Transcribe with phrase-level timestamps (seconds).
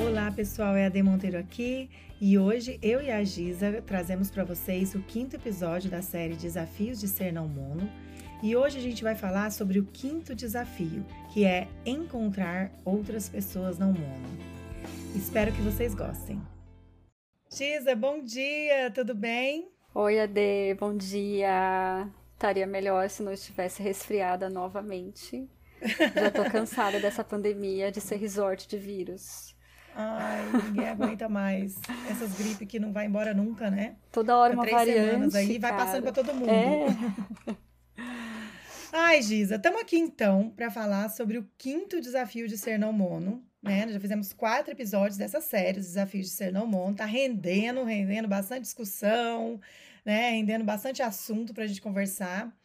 [0.00, 1.90] Olá pessoal, é a De Monteiro aqui
[2.20, 7.00] e hoje eu e a Giza trazemos para vocês o quinto episódio da série Desafios
[7.00, 7.90] de Ser Não Mono
[8.40, 13.76] e hoje a gente vai falar sobre o quinto desafio, que é encontrar outras pessoas
[13.76, 14.38] não mono.
[15.16, 16.40] Espero que vocês gostem.
[17.52, 19.68] Giza, bom dia, tudo bem?
[19.92, 22.08] Oi, Ade, bom dia.
[22.34, 25.50] Estaria melhor se não estivesse resfriada novamente.
[26.14, 29.57] Já tô cansada dessa pandemia de ser resort de vírus.
[30.00, 31.74] Ai, ninguém aguenta mais.
[32.08, 33.96] Essas gripes que não vai embora nunca, né?
[34.12, 35.06] Toda hora uma três variante.
[35.10, 35.76] semanas aí cara.
[35.76, 36.48] vai passando para todo mundo.
[36.48, 36.86] É.
[38.92, 43.44] Ai, Giza, estamos aqui então para falar sobre o quinto desafio de ser não mono.
[43.60, 43.84] Né?
[43.84, 46.94] Nós já fizemos quatro episódios dessa série, os desafios de ser não mono.
[46.94, 49.60] Tá rendendo, rendendo bastante discussão,
[50.04, 50.30] né?
[50.30, 52.56] Rendendo bastante assunto para a gente conversar.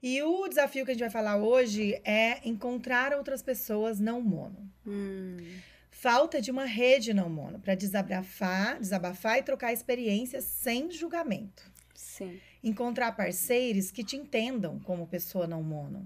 [0.00, 4.68] E o desafio que a gente vai falar hoje é encontrar outras pessoas não mono.
[4.86, 5.36] Hum,
[6.02, 11.62] Falta de uma rede não mono para desabafar, desabafar e trocar experiências sem julgamento.
[11.94, 12.40] sim.
[12.60, 16.04] Encontrar parceiros que te entendam como pessoa não mono.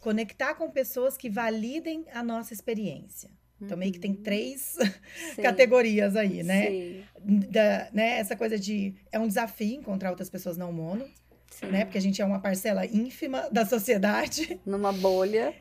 [0.00, 3.30] Conectar com pessoas que validem a nossa experiência.
[3.60, 4.78] Então, meio que tem três
[5.34, 5.42] Sim.
[5.42, 6.70] categorias aí, né?
[6.70, 7.04] Sim,
[7.50, 8.18] Da, né?
[8.20, 8.94] Essa coisa de.
[9.12, 11.06] É um desafio encontrar outras pessoas não mono,
[11.50, 11.66] sim.
[11.66, 11.84] né?
[11.84, 14.60] Porque a gente é uma parcela ínfima da sociedade.
[14.64, 15.54] Numa bolha.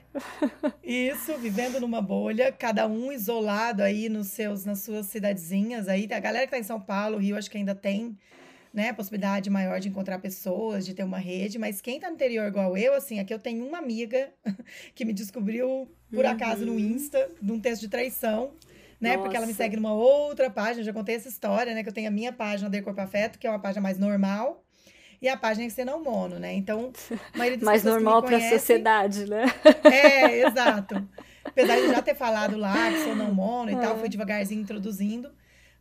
[0.83, 6.07] Isso, vivendo numa bolha, cada um isolado aí nos seus, nas suas cidadezinhas aí.
[6.11, 8.17] A galera que tá em São Paulo, Rio, acho que ainda tem,
[8.73, 12.47] né, possibilidade maior de encontrar pessoas, de ter uma rede, mas quem tá no interior
[12.47, 14.31] igual eu, assim, aqui eu tenho uma amiga
[14.95, 18.53] que me descobriu por acaso no Insta, num texto de traição.
[18.99, 19.17] Né?
[19.17, 19.63] Porque ela me Nossa.
[19.63, 21.83] segue numa outra página, já contei essa história, né?
[21.83, 24.61] Que eu tenho a minha página de Corpo Afeto, que é uma página mais normal,
[25.21, 26.53] e a página é ser não mono, né?
[26.53, 26.91] Então,
[27.33, 29.45] a maioria das Mais normal para a sociedade, né?
[29.85, 31.07] é, exato.
[31.45, 33.99] Apesar de já ter falado lá que sou não mono e tal, É.
[33.99, 35.31] fui devagarzinho introduzindo.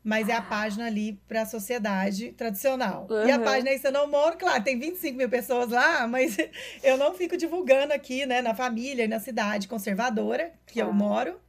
[0.02, 3.06] Mas é a página ali para a sociedade tradicional.
[3.26, 3.44] E a Uhum.
[3.44, 6.36] página aí, você não mono, claro, tem 25 mil pessoas lá, mas
[6.84, 10.98] eu não fico divulgando aqui, né, na família e na cidade conservadora que eu Claro.
[10.98, 11.40] moro,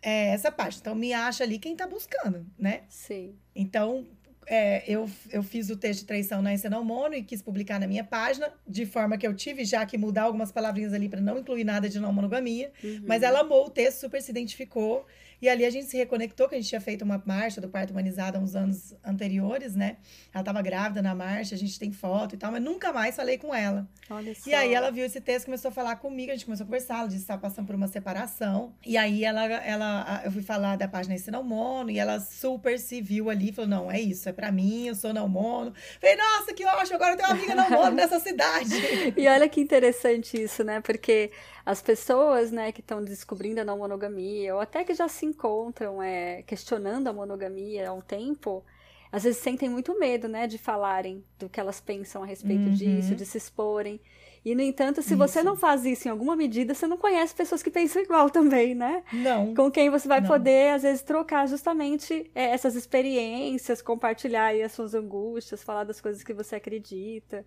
[0.00, 0.80] é essa página.
[0.80, 2.82] Então, me acha ali quem tá buscando, né?
[2.88, 3.36] Sim.
[3.54, 4.06] Então,
[4.48, 7.86] é, eu, eu fiz o texto de traição na Ensena Mono e quis publicar na
[7.86, 11.38] minha página, de forma que eu tive já que mudar algumas palavrinhas ali para não
[11.38, 12.72] incluir nada de não monogamia.
[12.82, 13.02] Uhum.
[13.06, 15.06] Mas ela amou o texto, super se identificou.
[15.40, 17.90] E ali a gente se reconectou, que a gente tinha feito uma marcha do parto
[17.90, 19.96] humanizado há uns anos anteriores, né?
[20.32, 23.38] Ela estava grávida na marcha, a gente tem foto e tal, mas nunca mais falei
[23.38, 23.88] com ela.
[24.10, 24.50] Olha só.
[24.50, 26.98] E aí ela viu esse texto, começou a falar comigo, a gente começou a conversar,
[26.98, 28.74] ela disse que estava passando por uma separação.
[28.84, 33.00] E aí ela, ela, eu fui falar da página Ensina Mono, e ela super se
[33.00, 35.72] viu ali, falou, não, é isso, é pra mim, eu sou não mono.
[36.00, 38.74] Falei, nossa, que ótimo, agora eu tenho uma amiga não mono nessa cidade.
[39.16, 40.80] E olha que interessante isso, né?
[40.80, 41.30] Porque
[41.70, 46.02] as pessoas, né, que estão descobrindo a não monogamia, ou até que já se encontram
[46.02, 48.64] é, questionando a monogamia há um tempo,
[49.12, 52.74] às vezes sentem muito medo, né, de falarem do que elas pensam a respeito Uhum.
[52.74, 54.00] disso, de se exporem.
[54.44, 55.44] E, no entanto, se você Isso.
[55.44, 59.02] não faz isso em alguma medida, você não conhece pessoas que pensam igual também, né?
[59.12, 59.54] Não.
[59.54, 60.28] Com quem você vai Não.
[60.28, 66.00] poder, às vezes, trocar justamente é, essas experiências, compartilhar aí as suas angústias, falar das
[66.00, 67.44] coisas que você acredita.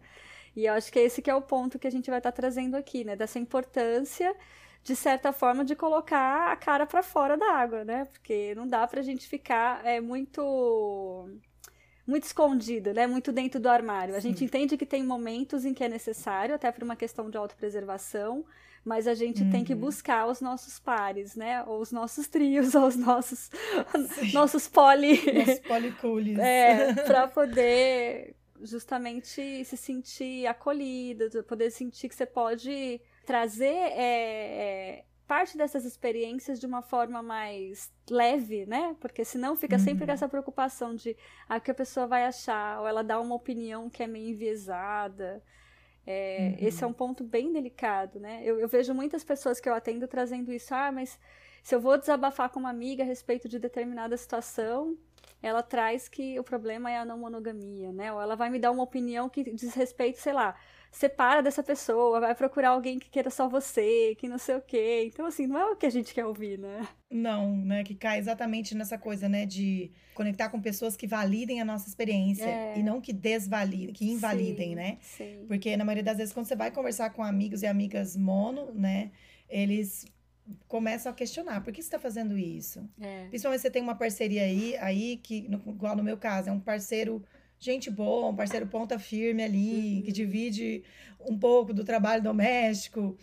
[0.56, 2.76] E eu acho que esse que é o ponto que a gente vai estar trazendo
[2.76, 3.16] aqui, né?
[3.16, 4.36] Dessa importância,
[4.84, 8.06] de certa forma, de colocar a cara para fora da água, né?
[8.06, 11.30] Porque não dá pra gente ficar é, muito
[12.08, 13.08] muito escondido, né?
[13.08, 14.16] Muito dentro do armário.
[14.16, 14.30] A Sim.
[14.30, 18.46] gente entende que tem momentos em que é necessário, até por uma questão de autopreservação,
[18.84, 19.80] mas a gente tem que Uhum.
[19.80, 21.64] buscar os nossos pares, né?
[21.66, 23.50] Ou os nossos trios, ou os nossos
[23.96, 24.32] Sim.
[24.34, 25.60] nossos poli Nossos
[26.38, 35.06] é, para poder justamente se sentir acolhida, poder sentir que você pode trazer é, é,
[35.28, 38.96] parte dessas experiências de uma forma mais leve, né?
[39.00, 40.14] Porque senão fica sempre com Uhum.
[40.14, 41.16] essa preocupação de
[41.48, 44.30] ah, o que a pessoa vai achar, ou ela dá uma opinião que é meio
[44.30, 45.44] enviesada.
[46.06, 46.58] É, Uhum.
[46.60, 48.42] Esse é um ponto bem delicado, né?
[48.44, 51.20] Eu, eu vejo muitas pessoas que eu atendo trazendo isso, ah, mas
[51.64, 54.98] se eu vou desabafar com uma amiga a respeito de determinada situação,
[55.42, 58.12] ela traz que o problema é a não monogamia, né?
[58.14, 60.56] Ou ela vai me dar uma opinião que diz respeito, sei lá,
[60.92, 65.06] separa dessa pessoa, vai procurar alguém que queira só você, que não sei o quê.
[65.08, 66.88] Então, assim, não é o que a gente quer ouvir, né?
[67.10, 67.84] Não, né?
[67.84, 69.46] Que cai exatamente nessa coisa, né?
[69.46, 72.78] De conectar com pessoas que validem a nossa experiência É.
[72.78, 74.98] e não que desvalidem, que invalidem, Sim, né?
[75.02, 75.46] Sim.
[75.48, 79.12] Porque na maioria das vezes, quando você vai conversar com amigos e amigas mono, né?
[79.50, 80.06] Eles
[80.68, 82.88] começam a questionar, por que você está fazendo isso?
[83.00, 83.28] É.
[83.30, 86.60] Principalmente você tem uma parceria aí, aí que, no- igual no meu caso, é um
[86.60, 87.24] parceiro
[87.60, 90.02] gente boa, um parceiro ponta firme ali, Uhum.
[90.04, 90.84] que divide
[91.20, 93.16] um pouco do trabalho doméstico.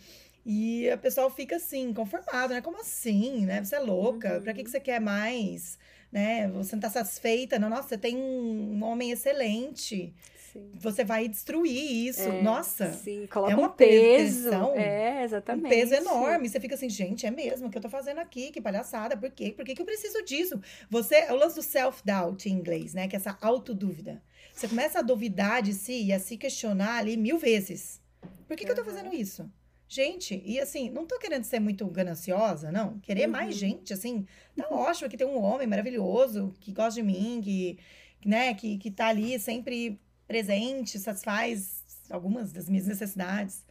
[0.45, 2.61] E a pessoa fica assim, conformado, né?
[2.61, 3.61] Como assim, né?
[3.63, 4.41] Você é louca, uhum.
[4.41, 5.77] pra que, que você quer mais?
[6.11, 6.47] Né?
[6.47, 7.59] Você não tá satisfeita?
[7.59, 10.13] Não, nossa, você tem um homem excelente.
[10.51, 10.71] Sim.
[10.75, 12.21] Você vai destruir isso.
[12.21, 12.91] É, Nossa.
[12.93, 14.49] Sim, coloca é uma um peso.
[14.75, 15.65] É, exatamente.
[15.65, 16.49] Um peso enorme.
[16.49, 18.51] Você fica assim, gente, é mesmo o que eu tô fazendo aqui?
[18.51, 19.15] Que palhaçada.
[19.15, 19.51] Por quê?
[19.51, 20.59] Por que, que eu preciso disso?
[20.89, 23.07] Você, é o lance do self-doubt em inglês, né?
[23.07, 24.21] Que é essa autodúvida.
[24.53, 28.01] Você começa a duvidar de si e a se questionar ali mil vezes.
[28.47, 28.65] Por que, uhum.
[28.65, 29.49] que eu tô fazendo isso?
[29.87, 32.99] Gente, e assim, não tô querendo ser muito gananciosa, não.
[32.99, 33.31] Querer uhum.
[33.31, 34.25] mais gente, assim,
[34.55, 34.77] tá uhum.
[34.77, 37.79] ótimo que tem um homem maravilhoso que gosta de mim, que,
[38.23, 43.65] né, que, que tá ali sempre presente, satisfaz algumas das minhas necessidades.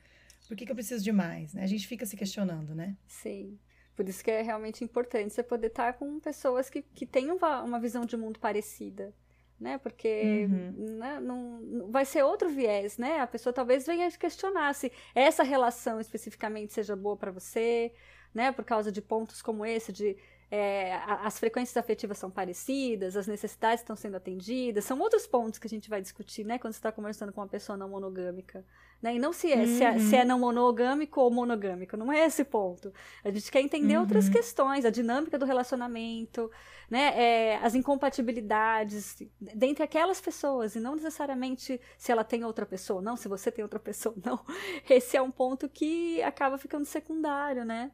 [0.49, 1.55] Por que, que eu preciso de mais?
[1.55, 1.63] Né?
[1.63, 2.97] A gente fica se questionando, né?
[3.07, 3.57] Sim.
[3.95, 7.63] Por isso que é realmente importante você poder estar com pessoas que, que têm uma,
[7.63, 9.15] uma visão de mundo parecida.
[9.61, 9.79] Né?
[9.79, 10.97] Porque uhum.
[10.99, 13.21] né, não, não, vai ser outro viés, né?
[13.21, 17.93] A pessoa talvez venha questionar se essa relação especificamente seja boa para você,
[18.35, 18.53] né?
[18.53, 20.17] Por causa de pontos como esse, de
[20.51, 25.67] é, as frequências afetivas são parecidas, as necessidades estão sendo atendidas, são outros pontos que
[25.67, 28.65] a gente vai discutir, né, quando você está conversando com uma pessoa não monogâmica,
[29.03, 29.67] né, e não se é, uhum.
[29.67, 32.93] se, é, se é não monogâmico ou monogâmico, não é esse ponto.
[33.23, 34.03] A gente quer entender uhum.
[34.03, 36.51] outras questões, a dinâmica do relacionamento,
[36.91, 43.03] né, é, as incompatibilidades dentre aquelas pessoas, e não necessariamente se ela tem outra pessoa,
[43.03, 44.41] não, se você tem outra pessoa, não.
[44.89, 47.91] Esse é um ponto que acaba ficando secundário, né.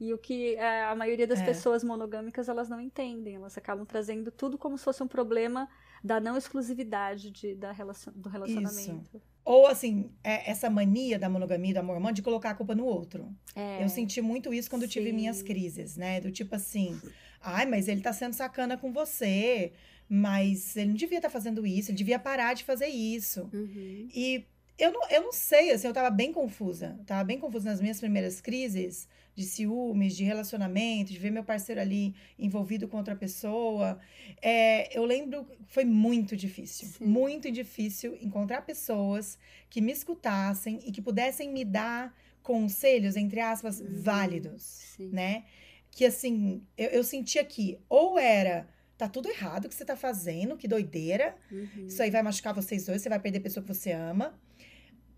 [0.00, 1.44] E o que é, a maioria das é.
[1.44, 5.68] pessoas monogâmicas elas não entendem, elas acabam trazendo tudo como se fosse um problema
[6.04, 9.10] da não exclusividade de, da relacion, do relacionamento.
[9.16, 9.22] Isso.
[9.44, 12.84] Ou assim, é essa mania da monogamia, do amor romântico, de colocar a culpa no
[12.84, 13.34] outro.
[13.56, 13.82] É.
[13.82, 16.20] Eu senti muito isso quando tive minhas crises, né?
[16.20, 17.00] Do tipo assim,
[17.40, 19.72] ai, mas ele tá sendo sacana com você,
[20.08, 23.48] mas ele não devia estar tá fazendo isso, ele devia parar de fazer isso.
[23.52, 24.08] Uhum.
[24.14, 24.44] E
[24.78, 27.00] eu não, eu não sei, assim, eu tava bem confusa.
[27.04, 29.08] Tava bem confusa nas minhas primeiras crises
[29.38, 34.00] de ciúmes, de relacionamento, de ver meu parceiro ali envolvido com outra pessoa.
[34.42, 37.04] É, eu lembro foi muito difícil, Sim.
[37.04, 39.38] muito difícil encontrar pessoas
[39.70, 42.12] que me escutassem e que pudessem me dar
[42.42, 44.02] conselhos, entre aspas, uhum.
[44.02, 44.62] válidos,
[44.96, 45.10] Sim.
[45.12, 45.44] né?
[45.92, 50.56] Que assim, eu, eu sentia que ou era tá tudo errado que você tá fazendo,
[50.56, 51.36] que doideira.
[51.52, 51.86] Uhum.
[51.86, 54.36] Isso aí vai machucar vocês dois, você vai perder a pessoa que você ama.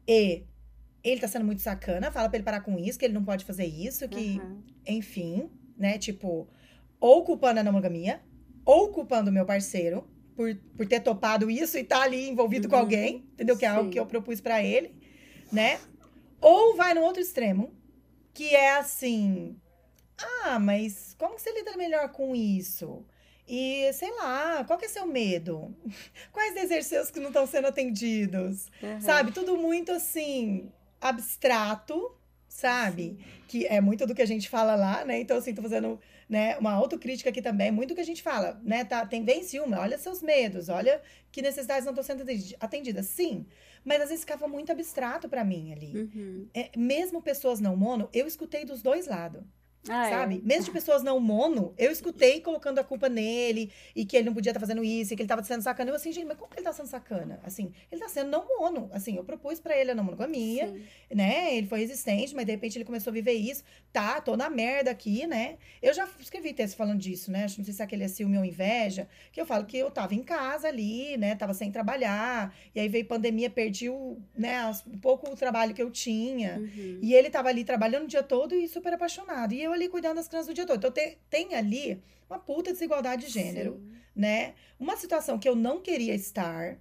[0.06, 0.44] E
[1.02, 3.44] ele tá sendo muito sacana, fala pra ele parar com isso, que ele não pode
[3.44, 4.62] fazer isso, que, uhum.
[4.87, 5.99] enfim, né?
[5.99, 6.49] Tipo,
[6.99, 8.20] ou culpando a monogamia,
[8.64, 10.06] ou culpando o meu parceiro
[10.37, 12.70] por, por ter topado isso e tá ali envolvido uhum.
[12.70, 13.56] com alguém, entendeu?
[13.56, 13.76] Que é Sim.
[13.76, 14.94] algo que eu propus para ele,
[15.50, 15.81] né?
[16.41, 17.75] Ou vai no outro extremo,
[18.32, 19.56] que é assim:
[20.44, 23.05] ah, mas como que você lida melhor com isso?
[23.47, 25.75] E, sei lá, qual que é seu medo?
[26.31, 28.70] Quais desejos que não estão sendo atendidos?
[28.81, 29.00] Uhum.
[29.00, 29.32] Sabe?
[29.32, 30.70] Tudo muito assim,
[31.00, 32.14] abstrato,
[32.49, 33.02] sabe?
[33.02, 33.19] Sim.
[33.49, 35.20] Que é muito do que a gente fala lá, né?
[35.20, 35.99] Então, assim, tô fazendo
[36.29, 38.85] né, uma autocrítica aqui também, muito do que a gente fala, né?
[38.85, 41.02] Tá, tem bem ciúme, olha seus medos, olha
[41.32, 42.25] que necessidades não estão sendo
[42.61, 43.06] atendidas.
[43.06, 43.47] Sim,
[43.85, 45.97] mas às vezes ficava muito abstrato para mim ali.
[45.97, 46.49] Uhum.
[46.55, 49.43] É, mesmo pessoas não mono, eu escutei dos dois lados.
[49.88, 50.10] Ah, é?
[50.10, 50.36] sabe?
[50.36, 50.46] É.
[50.46, 54.34] Mesmo de pessoas não mono, eu escutei colocando a culpa nele e que ele não
[54.34, 55.90] podia estar tá fazendo isso, e que ele estava sendo sacana.
[55.90, 57.40] Eu assim, gente, mas como que ele está sendo sacana?
[57.42, 58.90] Assim, ele está sendo não mono.
[58.92, 60.82] Assim, eu propus para ele a não monogamia, Sim.
[61.14, 61.56] né?
[61.56, 63.64] Ele foi resistente, mas de repente ele começou a viver isso.
[63.92, 65.56] Tá, tô na merda aqui, né?
[65.80, 67.46] Eu já escrevi texto falando disso, né?
[67.56, 70.14] Não sei se é aquele é ciúme ou inveja, que eu falo que eu tava
[70.14, 71.34] em casa ali, né?
[71.34, 75.82] Tava sem trabalhar, e aí veio pandemia, perdi o, né, um pouco o trabalho que
[75.82, 76.58] eu tinha.
[76.58, 76.99] Uhum.
[77.02, 79.52] E ele tava ali trabalhando o dia todo e super apaixonado.
[79.52, 80.78] E eu ali cuidando das crianças o dia todo.
[80.78, 83.92] Então, tem, tem ali uma puta desigualdade de gênero, Sim.
[84.14, 84.54] né?
[84.78, 86.78] Uma situação que eu não queria estar,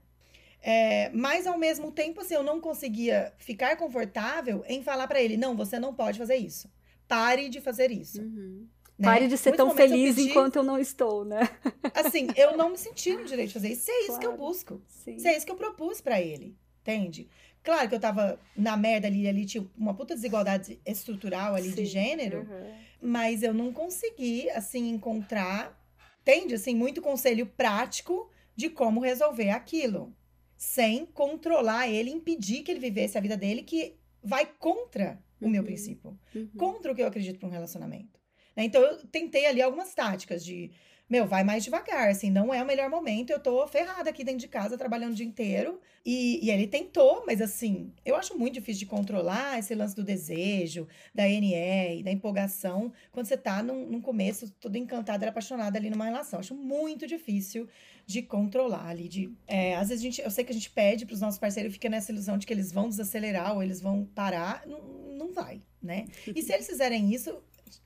[0.61, 5.37] é, mas ao mesmo tempo, assim, eu não conseguia ficar confortável em falar para ele:
[5.37, 6.69] não, você não pode fazer isso.
[7.07, 8.21] Pare de fazer isso.
[8.21, 8.67] Uhum.
[8.97, 9.07] Né?
[9.07, 11.49] Pare de ser tão feliz eu pedi, enquanto eu não estou, né?
[11.95, 13.83] Assim, eu não me senti no direito de fazer isso.
[13.83, 14.19] Se é isso claro.
[14.19, 14.81] que eu busco.
[14.87, 15.17] Sim.
[15.17, 16.55] Se é isso que eu propus para ele.
[16.81, 17.29] Entende?
[17.63, 21.75] Claro que eu tava na merda ali, ali tinha uma puta desigualdade estrutural ali Sim.
[21.75, 22.39] de gênero.
[22.39, 25.77] Uhum mas eu não consegui, assim, encontrar,
[26.21, 26.55] entende?
[26.55, 30.13] Assim, muito conselho prático de como resolver aquilo,
[30.57, 35.61] sem controlar ele, impedir que ele vivesse a vida dele, que vai contra o meu
[35.61, 35.67] uhum.
[35.67, 36.49] princípio, uhum.
[36.57, 38.19] contra o que eu acredito para um relacionamento.
[38.55, 38.65] Né?
[38.65, 40.71] Então, eu tentei ali algumas táticas de
[41.09, 44.41] meu, vai mais devagar, assim, não é o melhor momento, eu tô ferrada aqui dentro
[44.41, 45.79] de casa, trabalhando o dia inteiro.
[46.05, 50.03] E, e ele tentou, mas assim, eu acho muito difícil de controlar esse lance do
[50.03, 55.89] desejo, da NE, da empolgação, quando você tá num, num começo, toda encantada, apaixonada ali
[55.89, 56.39] numa relação.
[56.39, 57.67] Acho muito difícil
[58.05, 59.33] de controlar ali, de...
[59.47, 61.73] É, às vezes a gente, eu sei que a gente pede para os nossos parceiros,
[61.73, 64.81] fica nessa ilusão de que eles vão desacelerar ou eles vão parar, não,
[65.15, 65.61] não vai.
[65.81, 66.05] né?
[66.27, 67.41] E se eles fizerem isso,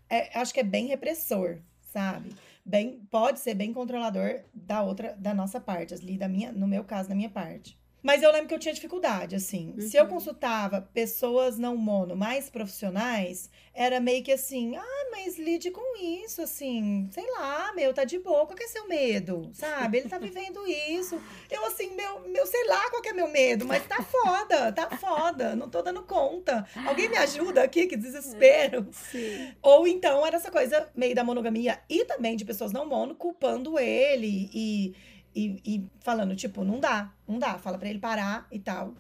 [0.10, 1.60] é, acho que é bem repressor,
[1.94, 2.36] sabe?
[2.66, 6.84] Bem, pode ser bem controlador da outra, da nossa parte, ali, da minha, no meu
[6.84, 7.78] caso, da minha parte.
[8.04, 9.74] Mas eu lembro que eu tinha dificuldade, assim.
[9.78, 9.82] Uhum.
[9.82, 10.10] Se eu uhum.
[10.10, 16.42] consultava pessoas não mono mais profissionais, era meio que assim, ah, mas lide com isso,
[16.42, 19.50] assim, sei lá, meu, tá de boa, qual que é seu medo?
[19.54, 20.00] Sabe?
[20.00, 21.20] Ele tá vivendo isso.
[21.50, 24.90] Eu, assim, meu, meu, sei lá qual que é meu medo, mas tá foda, tá
[24.98, 26.68] foda, não tô dando conta.
[26.86, 28.86] Alguém me ajuda aqui, que desespero.
[28.92, 29.54] Sim.
[29.62, 33.80] Ou então era essa coisa meio da monogamia e também de pessoas não mono culpando
[33.80, 34.94] ele e
[35.36, 38.94] e, e falando, tipo, não dá, não dá, fala para ele parar e tal.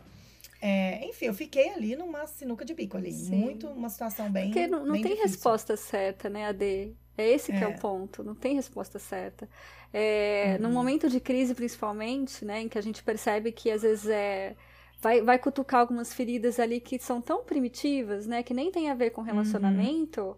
[0.61, 3.11] É, enfim, eu fiquei ali numa sinuca de bico ali.
[3.11, 3.35] Sim.
[3.35, 4.45] Muito, uma situação bem.
[4.45, 5.31] Porque não, não bem tem difícil.
[5.31, 6.95] resposta certa, né, Ade?
[7.17, 9.47] É esse que é, é o ponto, não tem resposta certa.
[9.93, 10.67] É, uhum.
[10.67, 14.55] No momento de crise, principalmente, né, em que a gente percebe que às vezes é.
[15.01, 18.41] Vai, vai cutucar algumas feridas ali que são tão primitivas, né?
[18.41, 19.27] Que nem tem a ver com uhum.
[19.27, 20.21] relacionamento.
[20.21, 20.35] Uhum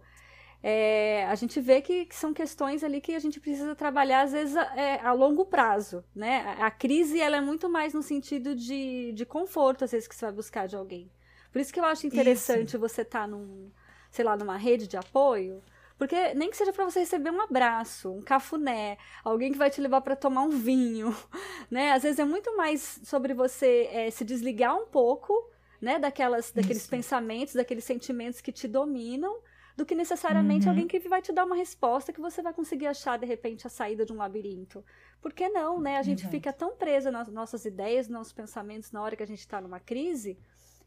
[0.68, 4.32] é, a gente vê que, que, são questões ali que a gente precisa trabalhar, às
[4.32, 6.40] vezes, a, é, a longo prazo, né?
[6.60, 10.16] A, a, crise, ela é muito mais no sentido de, de conforto, às vezes, que
[10.16, 11.08] você vai buscar de alguém.
[11.52, 12.80] Por isso que eu acho interessante isso.
[12.80, 13.70] você estar tá num,
[14.10, 15.62] sei lá, numa rede de apoio,
[16.00, 19.80] porque nem que seja para você receber um abraço, um cafuné, alguém que vai te
[19.80, 21.16] levar para tomar um vinho,
[21.70, 21.92] né?
[21.92, 25.48] Às vezes é muito mais sobre você é, se desligar um pouco,
[25.80, 26.00] né?
[26.00, 29.38] Daquelas, daqueles pensamentos, daqueles sentimentos que te dominam
[29.76, 30.72] do que necessariamente uhum.
[30.72, 33.70] alguém que vai te dar uma resposta que você vai conseguir achar de repente a
[33.70, 34.84] saída de um labirinto.
[35.22, 35.98] Por que não, né?
[35.98, 36.32] A gente Exato.
[36.32, 39.60] fica tão presa nas nossas ideias, nos nossos pensamentos na hora que a gente está
[39.60, 40.38] numa crise,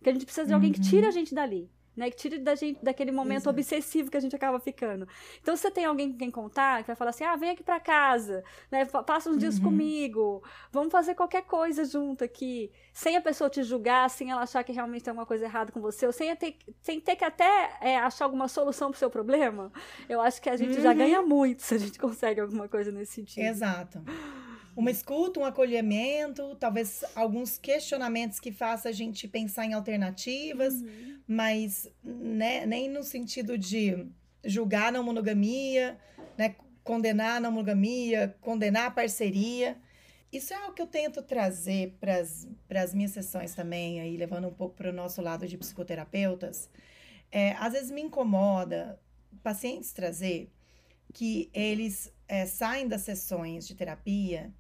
[0.03, 1.13] que a gente precisa de alguém que tire a uhum.
[1.13, 2.11] gente dali né?
[2.11, 3.51] Que tire da gente daquele momento Exato.
[3.51, 5.07] obsessivo que a gente acaba ficando.
[5.43, 7.63] Então, se você tem alguém com quem contar, que vai falar assim: ah, vem aqui
[7.63, 8.85] para casa, né?
[8.85, 9.39] Passa uns uhum.
[9.39, 14.43] dias comigo, vamos fazer qualquer coisa junto aqui, sem a pessoa te julgar, sem ela
[14.43, 17.25] achar que realmente tem alguma coisa errada com você, ou sem ter, sem ter que
[17.25, 19.73] até é, achar alguma solução pro seu problema,
[20.09, 20.83] eu acho que a gente uhum.
[20.83, 23.45] já ganha muito se a gente consegue alguma coisa nesse sentido.
[23.45, 24.03] Exato
[24.79, 31.19] uma escuta, um acolhimento, talvez alguns questionamentos que façam a gente pensar em alternativas, uhum.
[31.27, 34.07] mas né, nem no sentido de
[34.45, 35.99] julgar a não monogamia,
[36.39, 36.55] né,
[36.85, 39.77] condenar a não monogamia, condenar a parceria.
[40.33, 42.21] Isso é algo que eu tento trazer para
[42.81, 46.71] as minhas sessões também, aí levando um pouco para o nosso lado de psicoterapeutas.
[47.33, 48.97] É, às vezes me incomoda
[49.43, 50.53] pacientes trazer
[51.13, 54.55] que eles é, saem das sessões de terapia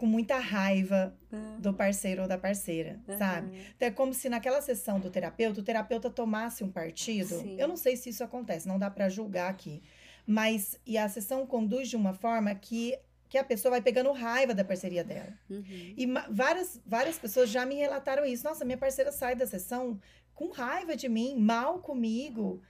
[0.00, 1.60] com muita raiva uhum.
[1.60, 3.18] do parceiro ou da parceira, uhum.
[3.18, 3.58] sabe?
[3.76, 7.38] Então é como se naquela sessão do terapeuta, o terapeuta tomasse um partido.
[7.38, 7.60] Sim.
[7.60, 9.82] Eu não sei se isso acontece, não dá para julgar aqui.
[10.26, 14.54] Mas e a sessão conduz de uma forma que que a pessoa vai pegando raiva
[14.54, 15.34] da parceria dela.
[15.50, 15.94] Uhum.
[15.96, 18.42] E várias, várias pessoas já me relataram isso.
[18.42, 20.00] Nossa, minha parceira sai da sessão
[20.34, 22.60] com raiva de mim, mal comigo.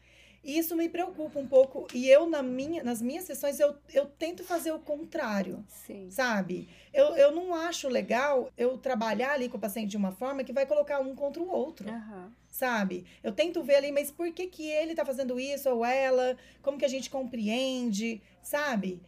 [0.43, 1.87] E isso me preocupa um pouco.
[1.93, 5.65] E eu, na minha, nas minhas sessões, eu, eu tento fazer o contrário.
[5.69, 6.11] Sim.
[6.11, 6.69] Sabe?
[6.93, 10.53] Eu, eu não acho legal eu trabalhar ali com o paciente de uma forma que
[10.53, 11.91] vai colocar um contra o outro.
[11.91, 12.31] Uhum.
[12.49, 13.05] Sabe?
[13.23, 16.37] Eu tento ver ali, mas por que, que ele tá fazendo isso ou ela?
[16.63, 18.21] Como que a gente compreende?
[18.43, 19.01] Sabe?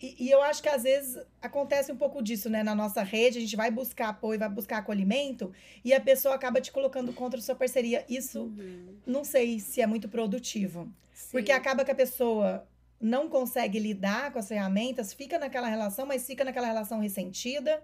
[0.00, 2.62] E, e, eu acho que às vezes acontece um pouco disso, né?
[2.62, 5.52] Na nossa rede, a gente vai buscar apoio, vai buscar acolhimento,
[5.84, 8.04] e a pessoa acaba te colocando contra a sua parceria.
[8.08, 8.96] Isso uhum.
[9.06, 10.90] não sei se é muito produtivo.
[11.12, 11.32] Sim.
[11.32, 12.66] Porque acaba que a pessoa
[12.98, 17.82] não consegue lidar com as ferramentas, fica naquela relação, mas fica naquela relação ressentida.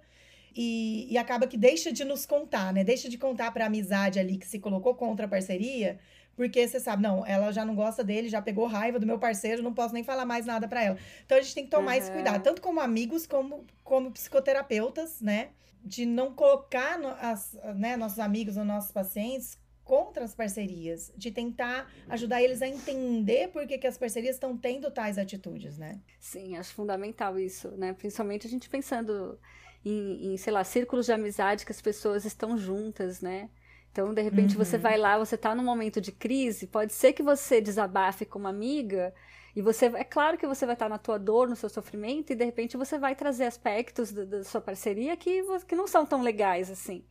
[0.56, 2.82] E, e acaba que deixa de nos contar, né?
[2.82, 5.98] Deixa de contar para a amizade ali que se colocou contra a parceria,
[6.34, 9.62] porque você sabe, não, ela já não gosta dele, já pegou raiva do meu parceiro,
[9.62, 10.98] não posso nem falar mais nada para ela.
[11.25, 11.98] Então a gente tem que tomar uhum.
[11.98, 15.50] esse cuidado, tanto como amigos como como psicoterapeutas, né?
[15.84, 21.30] De não colocar no, as, né, nossos amigos ou nossos pacientes contra as parcerias, de
[21.30, 26.00] tentar ajudar eles a entender por que, que as parcerias estão tendo tais atitudes, né?
[26.18, 27.92] Sim, acho fundamental isso, né?
[27.92, 29.38] Principalmente a gente pensando
[29.88, 33.49] em, em sei lá, círculos de amizade que as pessoas estão juntas, né?
[33.93, 34.64] Então, de repente, uhum.
[34.64, 38.38] você vai lá, você está num momento de crise, pode ser que você desabafe com
[38.38, 39.14] uma amiga
[39.55, 42.35] e você, é claro que você vai estar na tua dor, no seu sofrimento, e
[42.35, 46.71] de repente você vai trazer aspectos da, sua parceria que, que não são tão legais
[46.71, 47.05] assim.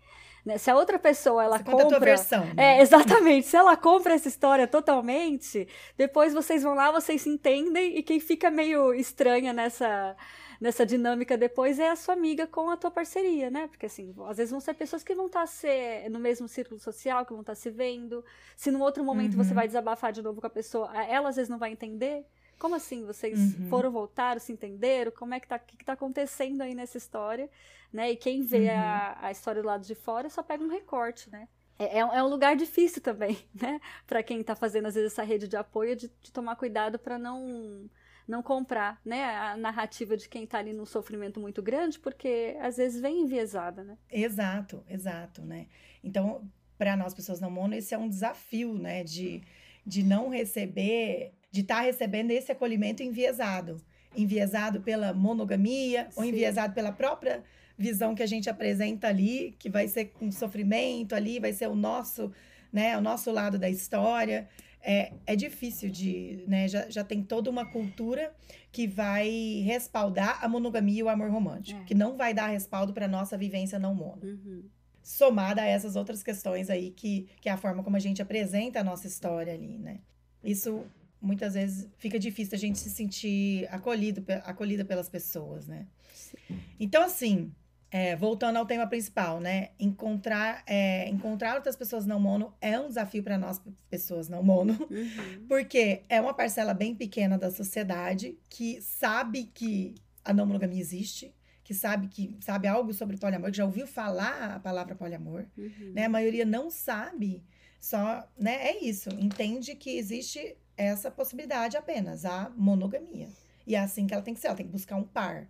[0.45, 0.59] Né?
[0.59, 2.77] Se a outra pessoa ela você compra, a tua versão, né?
[2.77, 3.47] é exatamente.
[3.47, 5.67] Se ela compra essa história totalmente,
[5.97, 10.15] depois vocês vão lá, vocês se entendem e quem fica meio estranha nessa
[10.59, 13.67] nessa dinâmica depois é a sua amiga com a tua parceria, né?
[13.67, 17.25] Porque assim, às vezes vão ser pessoas que vão estar tá no mesmo círculo social,
[17.25, 18.23] que vão estar tá se vendo.
[18.55, 19.43] Se num outro momento uhum.
[19.43, 22.25] você vai desabafar de novo com a pessoa, ela às vezes não vai entender.
[22.57, 23.05] Como assim?
[23.05, 23.69] Vocês uhum.
[23.69, 25.11] foram voltar, se entenderam?
[25.11, 27.49] Como é que tá, que, que tá acontecendo aí nessa história,
[27.91, 28.11] né?
[28.11, 28.79] E quem vê uhum.
[28.79, 31.47] a, a história do lado de fora só pega um recorte, né?
[31.77, 33.79] é, é, é um lugar difícil também, né?
[34.07, 37.17] Para quem está fazendo, às vezes, essa rede de apoio, de, de tomar cuidado para
[37.17, 37.89] não
[38.27, 42.77] não comprar, né, a narrativa de quem está ali num sofrimento muito grande, porque às
[42.77, 43.97] vezes vem enviesada, né?
[44.11, 45.67] Exato, exato, né?
[46.03, 49.41] Então, para nós pessoas não mono, esse é um desafio, né, de,
[49.85, 53.81] de não receber, de estar tá recebendo esse acolhimento enviesado,
[54.15, 56.19] enviesado pela monogamia Sim.
[56.19, 57.43] ou enviesado pela própria
[57.77, 61.75] visão que a gente apresenta ali, que vai ser um sofrimento ali, vai ser o
[61.75, 62.31] nosso,
[62.71, 64.47] né, o nosso lado da história.
[64.87, 68.31] É, é difícil de, né, já, já tem toda uma cultura
[68.71, 71.83] que vai respaldar a monogamia e o amor romântico, é.
[71.85, 74.21] que não vai dar respaldo para nossa vivência não mono.
[74.23, 74.63] Uhum.
[75.01, 78.79] Somada a essas outras questões aí, que, que é a forma como a gente apresenta
[78.79, 80.01] a nossa história ali, né?
[80.43, 80.85] Isso
[81.19, 85.87] muitas vezes fica difícil a gente se sentir acolhido, acolhida pelas pessoas, né?
[86.13, 86.59] Sim.
[86.79, 87.51] Então, assim,
[87.91, 89.69] é, voltando ao tema principal, né?
[89.79, 94.75] Encontrar, é, encontrar outras pessoas não mono é um desafio para nós, pessoas não mono,
[94.89, 95.45] uhum.
[95.47, 101.33] porque é uma parcela bem pequena da sociedade que sabe que a não monogamia existe,
[101.63, 105.93] que sabe que sabe algo sobre poliamor, que já ouviu falar a palavra poliamor, uhum.
[105.93, 106.05] né?
[106.05, 107.43] A maioria não sabe,
[107.79, 108.69] só, né?
[108.69, 113.29] É isso, entende que existe essa possibilidade apenas, a monogamia.
[113.65, 115.47] E é assim que ela tem que ser, ela tem que buscar um par.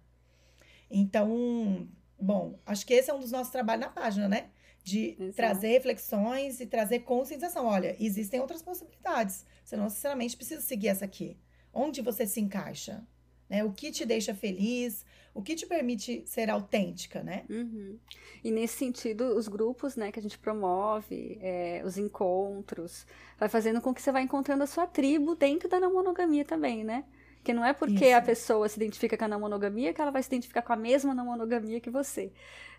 [0.89, 1.87] Então,
[2.19, 4.50] Bom, acho que esse é um dos nossos trabalhos na página, né?
[4.84, 5.34] De Exato.
[5.34, 7.65] trazer reflexões e trazer conscientização.
[7.65, 9.45] Olha, existem outras possibilidades.
[9.63, 11.38] Você não necessariamente precisa seguir essa aqui.
[11.74, 13.05] Onde você se encaixa?
[13.50, 13.63] Né?
[13.63, 15.05] O que te deixa feliz?
[15.34, 17.43] O que te permite ser autêntica, né?
[17.50, 18.00] Uhum.
[18.43, 23.05] E nesse sentido, os grupos, né, que a gente promove, é, os encontros,
[23.38, 26.86] vai fazendo com que você vá encontrando a sua tribo dentro da não monogamia também,
[26.86, 27.03] né?
[27.45, 28.17] Porque não é porque Isso.
[28.17, 30.75] a pessoa se identifica com a não monogamia que ela vai se identificar com a
[30.75, 32.31] mesma não monogamia que você.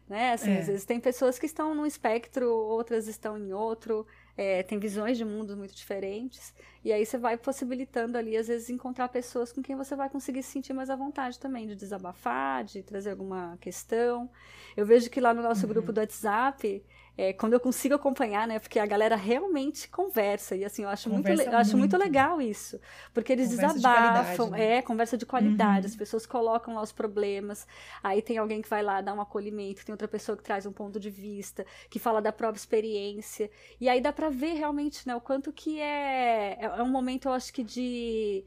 [0.08, 0.32] Né?
[0.32, 0.58] Assim, é.
[0.58, 4.04] Às vezes tem pessoas que estão num espectro, outras estão em outro,
[4.37, 6.52] é, tem visões de mundos muito diferentes.
[6.87, 10.40] E aí você vai possibilitando ali, às vezes, encontrar pessoas com quem você vai conseguir
[10.45, 14.30] se sentir mais à vontade também, de desabafar, de trazer alguma questão.
[14.76, 15.73] Eu vejo que lá no nosso uhum.
[15.73, 16.84] grupo do WhatsApp,
[17.19, 18.58] é, quando eu consigo acompanhar, né?
[18.58, 20.54] Porque a galera realmente conversa.
[20.54, 22.78] E assim, eu acho, muito, eu acho muito legal isso.
[23.15, 24.76] Porque eles conversa desabafam, de né?
[24.76, 25.87] é, conversa de qualidade.
[25.87, 25.93] Uhum.
[25.93, 27.67] As pessoas colocam lá os problemas.
[28.02, 30.73] Aí tem alguém que vai lá dar um acolhimento, tem outra pessoa que traz um
[30.73, 33.50] ponto de vista, que fala da própria experiência.
[33.80, 36.58] E aí dá pra ver realmente, né, o quanto que é.
[36.76, 38.45] É um momento, eu acho que de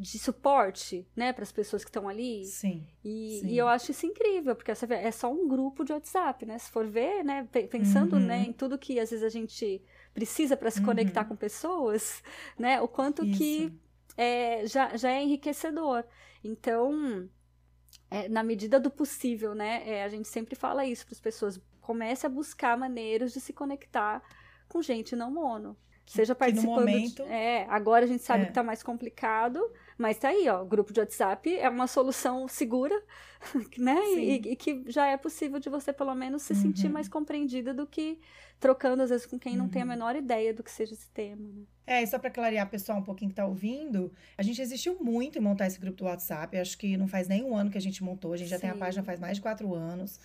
[0.00, 2.46] de suporte, né, para as pessoas que estão ali.
[2.46, 3.48] Sim e, sim.
[3.48, 6.56] e, eu acho isso incrível, porque você vê, é só um grupo de WhatsApp, né?
[6.56, 8.26] Se for ver, né, pensando, né, uhum.
[8.26, 9.82] né, em tudo que às vezes a gente
[10.14, 10.86] precisa para se uhum.
[10.86, 12.22] conectar com pessoas,
[12.58, 13.38] né, o quanto isso.
[13.38, 13.78] que
[14.16, 16.02] é, já, já é enriquecedor.
[16.42, 17.28] Então,
[18.10, 21.60] é, na medida do possível, né, é, a gente sempre fala isso para as pessoas,
[21.82, 24.22] comece a buscar maneiras de se conectar
[24.66, 25.76] com gente não mono.
[26.10, 26.80] Seja participando.
[26.80, 28.44] Momento, de, é, agora a gente sabe é.
[28.46, 29.60] que está mais complicado,
[29.96, 33.00] mas tá aí, ó, o grupo de WhatsApp é uma solução segura,
[33.78, 33.96] né?
[34.16, 36.62] E, e, que já é possível de você, pelo menos, se uhum.
[36.62, 38.18] sentir mais compreendida do que
[38.58, 39.58] trocando, às vezes, com quem uhum.
[39.58, 39.90] não tem a uhum.
[39.90, 41.46] menor ideia do que seja esse tema.
[41.46, 41.62] Né?
[41.86, 45.38] É, e só para clarear pessoal um pouquinho que tá ouvindo, a gente existiu muito
[45.38, 46.56] em montar esse grupo do WhatsApp.
[46.56, 48.62] Acho que não faz nem um ano que a gente montou, a gente já Sim.
[48.62, 50.18] tem a página faz mais de quatro anos.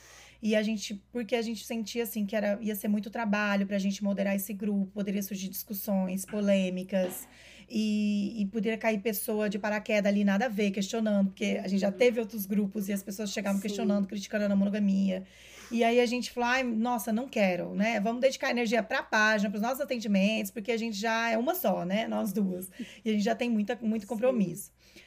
[0.45, 3.77] E a gente, porque a gente sentia assim que era, ia ser muito trabalho para
[3.77, 7.27] a gente moderar esse grupo, poderia surgir discussões, polêmicas.
[7.67, 11.79] E, e poderia cair pessoa de paraquedas ali, nada a ver, questionando, porque a gente
[11.79, 13.63] já teve outros grupos e as pessoas chegavam Sim.
[13.63, 15.23] questionando, criticando a monogamia.
[15.71, 17.99] E aí a gente falou, ai, nossa, não quero, né?
[17.99, 21.39] Vamos dedicar energia para a página, para os nossos atendimentos, porque a gente já é
[21.39, 22.07] uma só, né?
[22.07, 22.69] Nós duas.
[23.03, 24.65] E a gente já tem muita, muito compromisso.
[24.65, 25.01] Sim.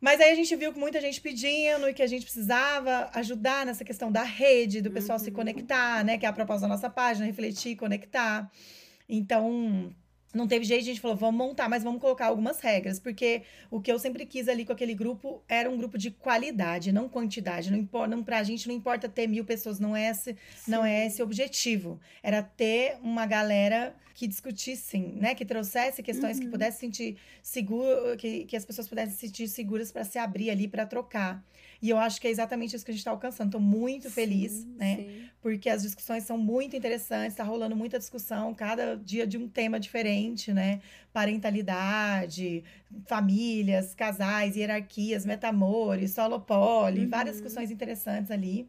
[0.00, 3.64] Mas aí a gente viu que muita gente pedindo e que a gente precisava ajudar
[3.64, 5.24] nessa questão da rede, do pessoal uhum.
[5.24, 6.18] se conectar, né?
[6.18, 8.50] Que é a proposta da nossa página, refletir, conectar.
[9.08, 9.94] Então,
[10.34, 13.80] não teve jeito, a gente falou, vamos montar, mas vamos colocar algumas regras, porque o
[13.80, 17.70] que eu sempre quis ali com aquele grupo era um grupo de qualidade, não quantidade.
[17.70, 20.36] Não importa, não, pra gente não importa ter mil pessoas, não é esse,
[20.66, 22.00] não é esse o objetivo.
[22.22, 25.34] Era ter uma galera que discutissem, né?
[25.34, 26.44] Que trouxesse questões uhum.
[26.44, 30.50] que pudesse sentir seguro, que, que as pessoas pudessem se sentir seguras para se abrir
[30.50, 31.44] ali para trocar.
[31.86, 33.46] E eu acho que é exatamente isso que a gente está alcançando.
[33.46, 34.96] Estou muito sim, feliz, né?
[34.96, 35.28] Sim.
[35.40, 39.78] Porque as discussões são muito interessantes, está rolando muita discussão, cada dia de um tema
[39.78, 40.80] diferente, né?
[41.12, 42.64] Parentalidade,
[43.06, 47.08] famílias, casais, hierarquias, metamores, solopole, uhum.
[47.08, 48.68] várias discussões interessantes ali.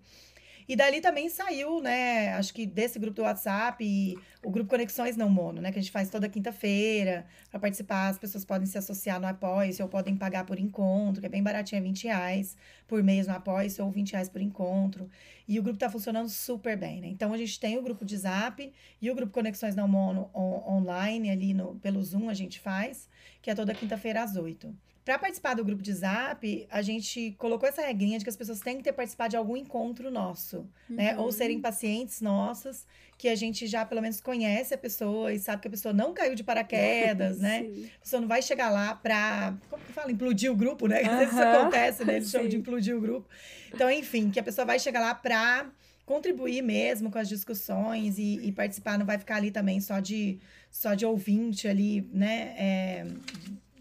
[0.67, 2.33] E dali também saiu, né?
[2.33, 5.71] Acho que desse grupo do WhatsApp e o grupo Conexões Não Mono, né?
[5.71, 8.09] Que a gente faz toda quinta-feira para participar.
[8.09, 11.41] As pessoas podem se associar no apoio ou podem pagar por encontro, que é bem
[11.41, 15.09] baratinho, é 20 reais por mês no apoio ou 20 reais por encontro.
[15.47, 17.07] E o grupo tá funcionando super bem, né?
[17.07, 20.75] Então a gente tem o grupo de Zap e o grupo Conexões Não Mono on
[20.79, 23.07] online ali no, pelo Zoom a gente faz,
[23.41, 24.75] que é toda quinta-feira às 8.
[25.07, 28.59] Para participar do grupo de Zap, a gente colocou essa regrinha de que as pessoas
[28.59, 30.97] têm que ter participado de algum encontro nosso, uhum.
[30.97, 31.17] né?
[31.17, 32.85] Ou serem pacientes nossas,
[33.17, 36.13] que a gente já pelo menos conhece a pessoa e sabe que a pessoa não
[36.13, 37.65] caiu de paraquedas, né?
[37.95, 41.01] A pessoa não vai chegar lá para, como que fala, implodir o grupo, né?
[41.01, 42.17] Às vezes isso acontece, né?
[42.17, 43.29] Eles chamam de implodir o grupo.
[43.73, 45.67] Então, enfim, que a pessoa vai chegar lá para
[46.05, 50.37] contribuir mesmo com as discussões e, e, participar, não vai ficar ali também só de,
[50.69, 52.53] só de ouvinte ali, né?
[52.57, 53.07] É,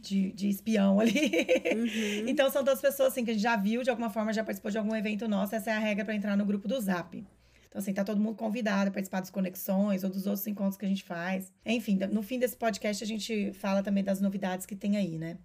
[0.06, 1.30] de, de espião ali.
[1.76, 2.28] Uhum.
[2.28, 4.70] então, são todas pessoas assim, que a gente já viu, de alguma forma, já participou
[4.70, 5.54] de algum evento nosso.
[5.54, 7.16] Essa é a regra para entrar no grupo do Zap.
[7.68, 10.86] Então, assim, tá todo mundo convidado a participar das conexões ou dos outros encontros que
[10.86, 11.52] a gente faz.
[11.64, 15.36] Enfim, no fim desse podcast, a gente fala também das novidades que tem aí, né?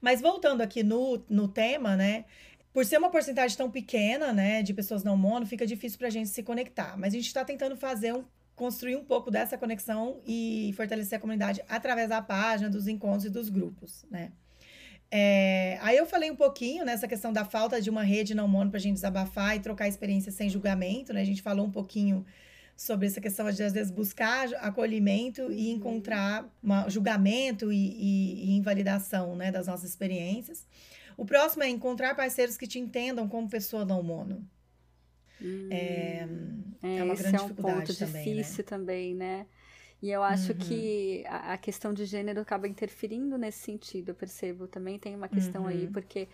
[0.00, 2.24] Mas voltando aqui no, no tema, né?
[2.72, 6.10] Por ser uma porcentagem tão pequena, né, de pessoas não mono, fica difícil para a
[6.10, 6.96] gente se conectar.
[6.96, 8.24] Mas a gente está tentando fazer um
[8.60, 13.30] construir um pouco dessa conexão e fortalecer a comunidade através da página, dos encontros e
[13.30, 14.32] dos grupos, né?
[15.10, 18.70] É, aí eu falei um pouquinho nessa questão da falta de uma rede não mono
[18.70, 21.22] para a gente desabafar e trocar experiência sem julgamento, né?
[21.22, 22.22] A gente falou um pouquinho
[22.76, 28.56] sobre essa questão de, às vezes, buscar acolhimento e encontrar uma, julgamento e, e, e
[28.58, 30.66] invalidação né, das nossas experiências.
[31.16, 34.46] O próximo é encontrar parceiros que te entendam como pessoa não mono.
[35.42, 36.28] Hum, é,
[36.82, 38.32] é, é, uma grande é um ponto também, né?
[38.34, 38.68] difícil né?
[38.68, 39.46] também, né?
[40.02, 40.58] E eu acho uhum.
[40.58, 44.66] que a, a, questão de gênero acaba interferindo nesse sentido, eu percebo.
[44.66, 45.68] Também tem uma questão uhum.
[45.68, 46.26] aí, porque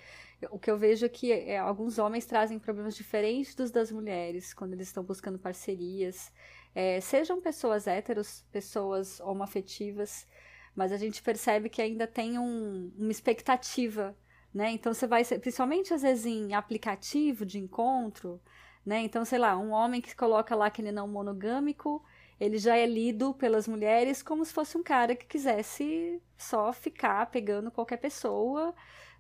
[0.51, 4.55] o que eu vejo é que é, alguns homens trazem problemas diferentes dos das mulheres
[4.55, 6.33] quando eles estão buscando parcerias.
[6.75, 10.27] É, sejam pessoas héteros, pessoas homoafetivas,
[10.75, 14.17] mas a gente percebe que ainda tem um, uma expectativa,
[14.55, 14.71] né?
[14.71, 18.41] Então você vai, principalmente às vezes em aplicativo de encontro,
[18.87, 19.01] né?
[19.01, 22.05] Então, sei lá, um homem que coloca lá que ele não monogâmico,
[22.39, 27.27] ele já é lido pelas mulheres como se fosse um cara que quisesse só ficar
[27.31, 28.75] pegando qualquer pessoa,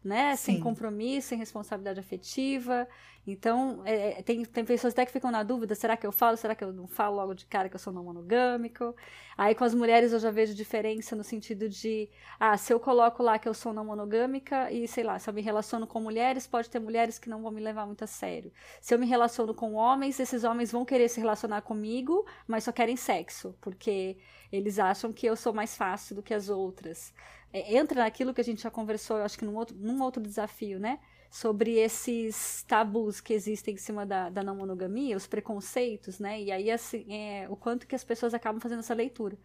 [0.04, 0.36] né?
[0.36, 0.52] Sim.
[0.52, 2.88] Sem compromisso, sem responsabilidade afetiva.
[3.26, 6.36] Então, é, é, tem, tem pessoas até que ficam na dúvida: será que eu falo?
[6.36, 8.94] Será que eu não falo logo de cara que eu sou não monogâmico?
[9.36, 12.08] Aí com as mulheres eu já vejo diferença no sentido de:
[12.38, 15.34] ah, se eu coloco lá que eu sou não monogâmica e sei lá, se eu
[15.34, 18.52] me relaciono com mulheres, pode ter mulheres que não vão me levar muito a sério.
[18.80, 22.70] Se eu me relaciono com homens, esses homens vão querer se relacionar comigo, mas só
[22.72, 24.16] querem sexo, porque
[24.52, 27.12] eles acham que eu sou mais fácil do que as outras.
[27.52, 30.78] É, entra naquilo que a gente já conversou, acho que num outro, num outro desafio,
[30.78, 31.00] né?
[31.36, 36.40] Sobre esses tabus que existem em cima da, da não monogamia, os preconceitos, né?
[36.40, 39.36] E aí, assim, é, o quanto que as pessoas acabam fazendo essa leitura.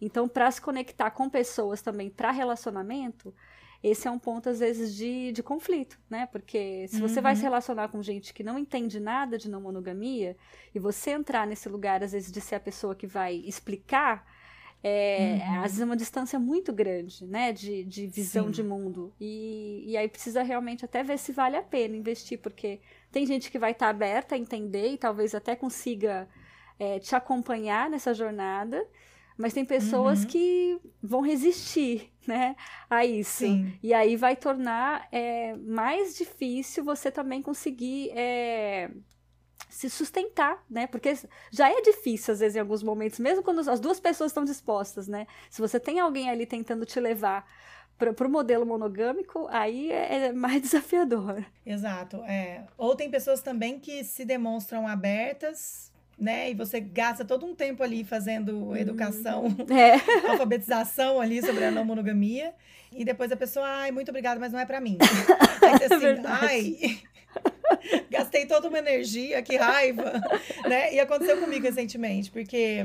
[0.00, 3.32] Então, para se conectar com pessoas também para relacionamento,
[3.84, 6.26] esse é um ponto, às vezes, de, de conflito, né?
[6.26, 7.22] Porque se você uhum.
[7.22, 10.36] vai se relacionar com gente que não entende nada de não monogamia,
[10.74, 14.26] e você entrar nesse lugar, às vezes, de ser a pessoa que vai explicar
[14.82, 15.56] é, uhum.
[15.58, 17.52] Às vezes é uma distância muito grande, né?
[17.52, 18.50] De, de visão Sim.
[18.50, 19.12] de mundo.
[19.20, 23.50] E, e aí precisa realmente até ver se vale a pena investir, porque tem gente
[23.50, 26.28] que vai estar tá aberta a entender e talvez até consiga
[26.78, 28.84] é, te acompanhar nessa jornada.
[29.38, 30.26] Mas tem pessoas uhum.
[30.26, 32.56] que vão resistir, né,
[32.90, 33.38] a isso.
[33.38, 33.72] Sim.
[33.82, 38.90] E aí vai tornar é, mais difícil você também conseguir é,
[39.72, 40.86] se sustentar, né?
[40.86, 41.16] Porque
[41.50, 45.08] já é difícil, às vezes, em alguns momentos, mesmo quando as duas pessoas estão dispostas,
[45.08, 45.26] né?
[45.48, 47.46] Se você tem alguém ali tentando te levar
[47.96, 51.42] para o modelo monogâmico, aí é, é, mais desafiador.
[51.64, 52.64] Exato, é.
[52.76, 56.50] Ou tem pessoas também que se demonstram abertas, né?
[56.50, 58.76] E você gasta todo um tempo ali fazendo hum.
[58.76, 59.94] educação, é.
[60.28, 62.52] alfabetização ali sobre a não monogamia.
[62.92, 64.98] E depois a pessoa, ai, muito obrigada, mas não é para mim.
[65.62, 67.02] Aí você assim, é ai,
[68.10, 70.12] Gastei toda uma energia, que raiva,
[70.68, 70.94] né?
[70.94, 72.84] E aconteceu comigo recentemente, porque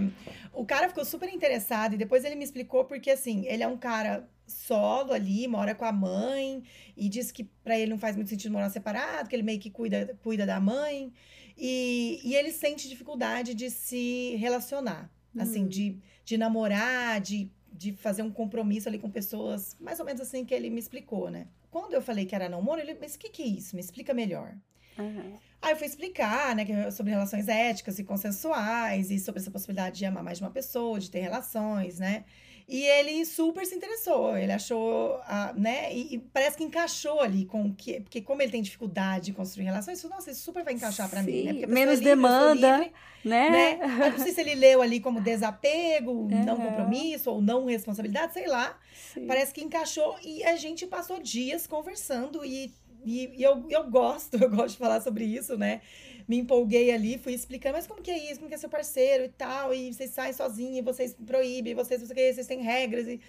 [0.54, 3.78] o cara ficou super interessado e depois ele me explicou porque assim, ele é um
[3.78, 6.63] cara solo ali, mora com a mãe
[6.95, 9.69] e diz que para ele não faz muito sentido morar separado, que ele meio que
[9.69, 11.12] cuida, cuida da mãe.
[11.58, 15.41] E, e ele sente dificuldade de se relacionar, assim, hum.
[15.41, 20.21] assim, de, de namorar, de, de fazer um compromisso ali com pessoas, mais ou menos
[20.21, 21.47] assim que ele me explicou, né?
[21.69, 23.76] Quando eu falei que era namoro, ele, mas o que, que é isso?
[23.76, 24.56] Me explica melhor.
[24.97, 25.36] Uhum.
[25.62, 30.05] Aí eu fui explicar, né, sobre relações éticas e consensuais e sobre essa possibilidade de
[30.05, 32.23] amar mais de uma pessoa, de ter relações, né?
[32.69, 35.93] E ele super se interessou, ele achou, a, né?
[35.93, 38.01] E, e, parece que encaixou ali com o que.
[38.01, 41.23] Porque, como ele tem dificuldade de construir relações, isso, nossa, isso super vai encaixar para
[41.23, 41.65] mim, né?
[41.65, 43.49] Menos livre, demanda, livre, né?
[43.49, 43.79] né?
[44.07, 46.43] Eu não sei se ele leu ali como desapego, uhum.
[46.43, 48.77] não compromisso ou não responsabilidade, sei lá.
[49.13, 49.25] Sim.
[49.25, 52.73] Parece que encaixou e a gente passou dias conversando e,
[53.05, 55.81] e, e eu, eu gosto, eu gosto de falar sobre isso, né?
[56.27, 58.36] me empolguei ali, fui explicando, mas como que é isso?
[58.36, 59.73] Como que é seu parceiro e tal?
[59.73, 63.07] E vocês saem sozinhos, vocês proíbem, vocês, vocês, vocês têm regras.
[63.07, 63.21] E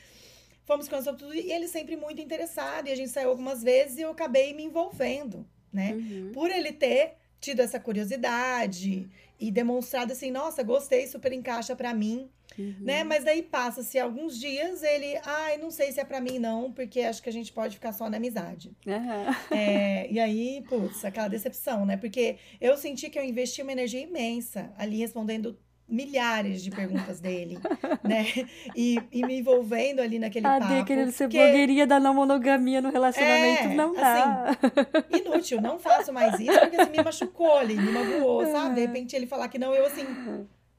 [0.64, 1.35] fomos sobre tudo.
[1.35, 2.88] E ele sempre muito interessado.
[2.88, 5.92] E a gente saiu algumas vezes e eu acabei me envolvendo, né?
[5.92, 6.33] Uhum.
[6.33, 12.29] Por ele ter tido essa curiosidade e demonstrado assim, nossa, gostei, super encaixa para mim.
[12.59, 12.74] Uhum.
[12.81, 13.05] Né?
[13.05, 17.01] Mas daí passa-se alguns dias, ele, ai, não sei se é para mim não, porque
[17.01, 18.72] acho que a gente pode ficar só na amizade.
[18.87, 19.57] Uhum.
[19.57, 21.96] É, e aí, putz, aquela decepção, né?
[21.96, 25.57] Porque eu senti que eu investi uma energia imensa ali respondendo
[25.88, 27.59] milhares de perguntas dele,
[28.05, 28.27] né?
[28.77, 30.85] E, e, me envolvendo ali naquele ah, papo.
[30.85, 31.38] querendo ser porque...
[31.38, 34.44] blogueirinha da não monogamia no relacionamento, é, não dá.
[34.51, 38.74] Assim, inútil, não faço mais isso, porque assim, me machucou ali, me magoou, sabe?
[38.74, 40.05] De repente ele falar que não, eu assim...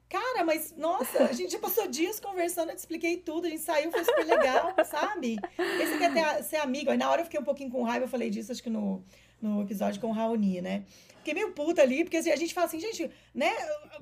[0.08, 3.62] Cara, mas nossa, a gente já passou dias conversando, eu te expliquei tudo, a gente
[3.62, 5.36] saiu, foi super legal, sabe?
[5.80, 6.90] Esse quer ter, ser amigo.
[6.90, 9.04] Aí na hora eu fiquei um pouquinho com raiva, eu falei disso, acho que no,
[9.40, 10.82] no episódio com o Raoni, né?
[11.20, 13.50] Fiquei meio puta ali, porque assim, a gente fala assim, gente, né?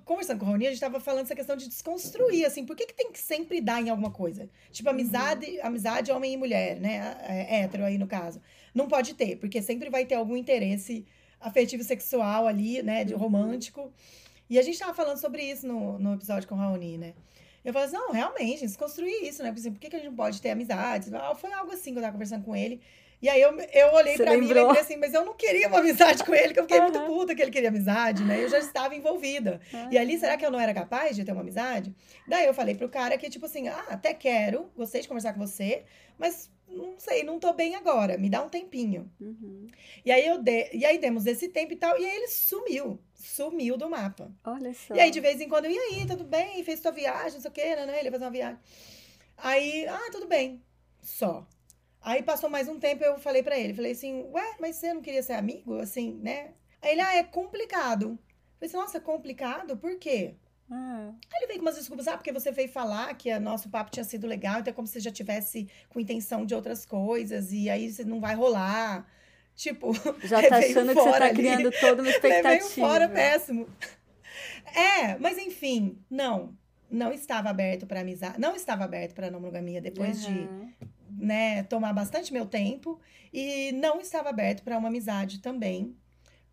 [0.05, 2.87] Conversando com o Raoni, a gente tava falando essa questão de desconstruir, assim, por que,
[2.87, 4.49] que tem que sempre dar em alguma coisa?
[4.71, 5.67] Tipo, amizade, uhum.
[5.67, 7.17] amizade homem e mulher, né?
[7.23, 8.41] É, hétero aí no caso.
[8.73, 11.05] Não pode ter, porque sempre vai ter algum interesse
[11.41, 13.05] afetivo sexual ali, né?
[13.05, 13.21] De uhum.
[13.21, 13.93] romântico.
[14.49, 17.15] E a gente tava falando sobre isso no, no episódio com o Raoni, né?
[17.65, 19.51] Eu falei assim, não, realmente, desconstruir isso, né?
[19.51, 21.13] Por exemplo, por que, que a gente não pode ter amizades?
[21.13, 22.81] Ah, foi algo assim que eu tava conversando com ele.
[23.21, 24.49] E aí eu, eu olhei Você pra lembrou?
[24.49, 26.79] mim e lembrei assim, mas eu não queria uma amizade com ele, que eu fiquei
[26.79, 26.91] uhum.
[26.91, 28.43] muito puta que ele queria amizade, né?
[28.43, 29.61] Eu já estava envolvida.
[29.73, 29.93] Uhum.
[29.93, 31.95] E ali, será que eu não era capaz de ter uma amizade?
[32.27, 35.41] Daí eu falei pro cara que, tipo assim, ah, até quero, gostei de conversar com
[35.41, 35.85] você,
[36.17, 39.11] mas não sei, não tô bem agora, me dá um tempinho.
[39.21, 39.69] Uhum.
[40.05, 40.71] E aí eu de...
[40.73, 44.31] e aí demos esse tempo e tal, e aí ele sumiu, sumiu do mapa.
[44.45, 44.95] Olha só.
[44.95, 46.63] E aí de vez em quando, e aí, tudo bem?
[46.63, 47.99] Fez tua viagem, não sei o quê, né?
[47.99, 48.59] Ele ia fazer uma viagem.
[49.37, 50.63] Aí, ah, tudo bem.
[51.01, 51.47] Só.
[52.09, 55.03] Aí passou mais um tempo, eu falei para ele, falei assim, ué, mas você não
[55.03, 56.53] queria ser amigo, assim, né?
[56.81, 58.13] Aí ele, ah, é complicado.
[58.13, 58.19] Eu
[58.59, 59.77] falei assim, nossa, complicado?
[59.77, 60.35] Por quê?
[60.71, 61.13] Ah.
[61.31, 63.91] Aí ele veio com umas desculpas, ah, porque você veio falar que o nosso papo
[63.91, 67.53] tinha sido legal, então é como se você já tivesse com intenção de outras coisas,
[67.53, 69.07] e aí você não vai rolar.
[69.55, 69.93] Tipo,
[70.25, 72.49] já tá achando que você tá ali, criando toda uma expectativa.
[72.73, 73.69] Veio fora péssimo.
[74.75, 76.57] É, mas enfim, não.
[76.91, 80.33] Não estava aberto para amizade, não estava aberto para não monogamia depois uhum.
[80.33, 83.01] de né, tomar bastante meu tempo
[83.33, 85.97] e não estava aberto para uma amizade também,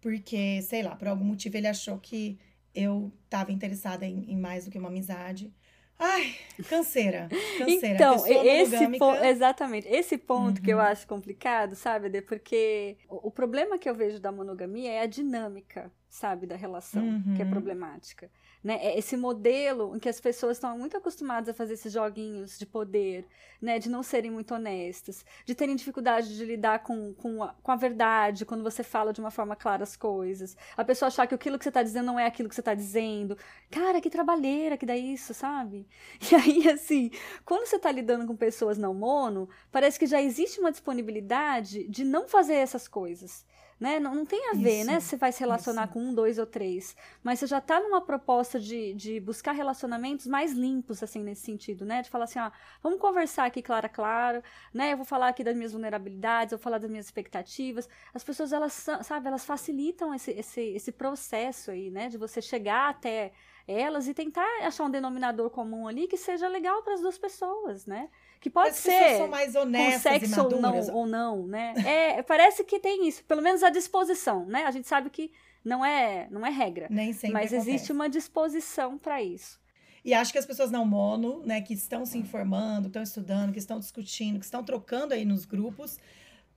[0.01, 2.37] porque, sei lá, por algum motivo ele achou que
[2.73, 5.53] eu estava interessada em, em, mais do que uma amizade.
[5.97, 6.35] Ai,
[6.67, 7.29] canseira.
[7.57, 7.95] canseira.
[7.95, 9.87] Então, esse ponto, exatamente.
[9.87, 10.63] Esse ponto uhum.
[10.63, 10.83] que eu uhum.
[10.83, 12.21] acho complicado, sabe?
[12.21, 17.03] Porque o, o, problema que eu vejo da monogamia é a dinâmica, sabe, da relação,
[17.03, 17.33] uhum.
[17.35, 17.51] que é uhum.
[17.51, 18.29] problemática
[18.65, 18.79] né?
[18.81, 22.65] É esse modelo em que as pessoas estão muito acostumadas a fazer esses joguinhos de
[22.65, 23.27] poder,
[23.61, 23.77] né?
[23.77, 27.75] De não serem muito honestas, de terem dificuldade de lidar com, com, a, com a
[27.75, 30.57] verdade quando você fala de uma forma clara as coisas.
[30.75, 32.73] A pessoa achar que aquilo que você está dizendo não é aquilo que você está
[32.73, 33.37] dizendo.
[33.69, 35.87] Cara, que trabalheira que dá isso, sabe?
[36.31, 37.11] E aí, assim,
[37.45, 42.03] quando você está lidando com pessoas não mono, parece que já existe uma disponibilidade de
[42.03, 43.45] não fazer essas coisas
[43.79, 43.99] né?
[43.99, 44.99] Não, não tem a ver, isso, né?
[44.99, 45.93] Se você vai se relacionar isso.
[45.93, 46.95] com um, dois ou três.
[47.23, 51.85] Mas você já tá numa proposta de, de buscar relacionamentos mais limpos, assim, nesse sentido,
[51.85, 52.01] né?
[52.01, 52.49] De falar assim, ó,
[52.81, 54.41] vamos conversar aqui claro a claro,
[54.73, 54.93] né?
[54.93, 57.89] Eu vou falar aqui das minhas vulnerabilidades, eu vou falar das minhas expectativas.
[58.13, 62.07] As pessoas, elas, sabe, elas facilitam esse, esse, esse processo aí, né?
[62.07, 63.33] De você chegar até
[63.67, 67.85] elas e tentar achar um denominador comum ali que seja legal para as duas pessoas,
[67.85, 68.09] né?
[68.45, 71.73] Que pode As ser são mais honestas com sexo ou não, ou não, né?
[71.83, 74.65] É, parece que tem isso, pelo menos a disposição, né?
[74.65, 75.31] A gente sabe que
[75.63, 76.85] não é, não é regra.
[76.91, 77.71] Nem sempre Mas acontece.
[77.71, 79.59] existe uma disposição para isso.
[80.03, 83.57] E acho que as pessoas não mono, né, que estão se informando, estão estudando, que
[83.57, 85.97] estão discutindo, que estão trocando aí nos grupos,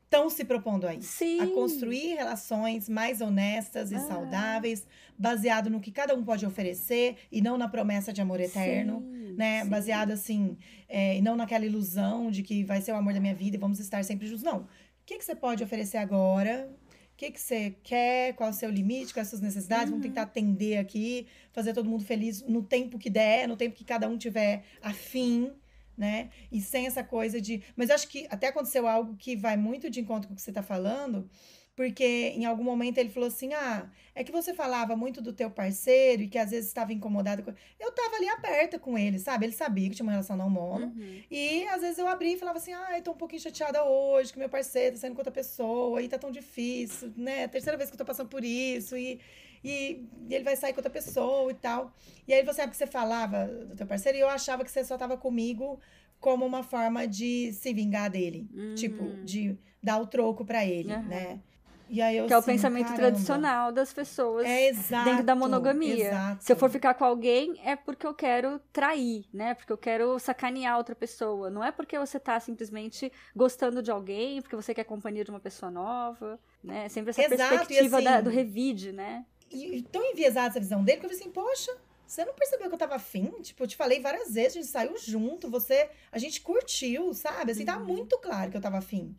[0.05, 1.12] estão se propondo a isso.
[1.12, 1.40] Sim.
[1.40, 4.01] A construir relações mais honestas e ah.
[4.01, 9.01] saudáveis, baseado no que cada um pode oferecer e não na promessa de amor eterno,
[9.01, 9.62] sim, né?
[9.62, 9.68] Sim.
[9.68, 13.57] Baseado assim, é, não naquela ilusão de que vai ser o amor da minha vida
[13.57, 14.42] e vamos estar sempre juntos.
[14.42, 14.62] Não.
[14.62, 14.66] O
[15.07, 16.68] que, que você pode oferecer agora?
[17.12, 18.35] O que, que você quer?
[18.35, 19.14] Qual é o seu limite?
[19.14, 19.87] Quais as suas necessidades?
[19.87, 19.92] Uhum.
[19.92, 23.85] Vamos tentar atender aqui, fazer todo mundo feliz no tempo que der, no tempo que
[23.85, 25.53] cada um tiver afim
[25.96, 26.31] né?
[26.53, 27.61] E sem essa coisa de.
[27.74, 30.51] Mas acho que até aconteceu algo que vai muito de encontro com o que você
[30.53, 31.29] está falando,
[31.78, 35.48] porque em algum momento ele falou assim: ah, é que você falava muito do teu
[35.48, 37.54] parceiro e que às vezes estava incomodado com.
[37.78, 39.46] Eu tava ali aberta com ele, sabe?
[39.46, 40.86] Ele sabia que tinha uma relação não mono.
[40.86, 41.22] Uhum.
[41.30, 44.32] E às vezes eu abri e falava assim: ah, eu tô um pouquinho chateada hoje,
[44.32, 47.46] que meu parceiro tá saindo com outra pessoa e tá tão difícil, né?
[47.46, 49.20] Terceira vez que eu tô passando por isso e.
[49.62, 51.92] E, e ele vai sair com outra pessoa e tal.
[52.26, 54.84] E aí você sabe que você falava do teu parceiro e eu achava que você
[54.84, 55.80] só tava comigo
[56.20, 58.48] como uma forma de se vingar dele.
[58.54, 58.74] Uhum.
[58.76, 59.24] Tipo, hum.
[59.24, 61.02] de dar o troco para ele, uhum.
[61.02, 61.40] né?
[61.88, 63.03] E aí eu que é o assim, pensamento caramba.
[63.03, 66.09] tradicional das pessoas é exato, dentro da monogamia.
[66.09, 66.44] Exato.
[66.44, 69.55] Se eu for ficar com alguém, é porque eu quero trair, né?
[69.55, 71.51] Porque eu quero sacanear outra pessoa.
[71.51, 75.40] Não é porque você tá simplesmente gostando de alguém, porque você quer companhia de uma
[75.40, 76.87] pessoa nova, né?
[76.87, 79.24] É sempre essa exato, perspectiva assim, da, do revide, né?
[79.51, 81.74] E, e tão enviesada essa visão dele que eu falei assim, poxa,
[82.07, 83.31] você não percebeu que eu tava afim?
[83.40, 87.53] Tipo, eu te falei várias vezes, a gente saiu junto, você, a gente curtiu, sabe?
[87.53, 87.66] Assim, uhum.
[87.66, 89.16] tá muito claro que eu tava afim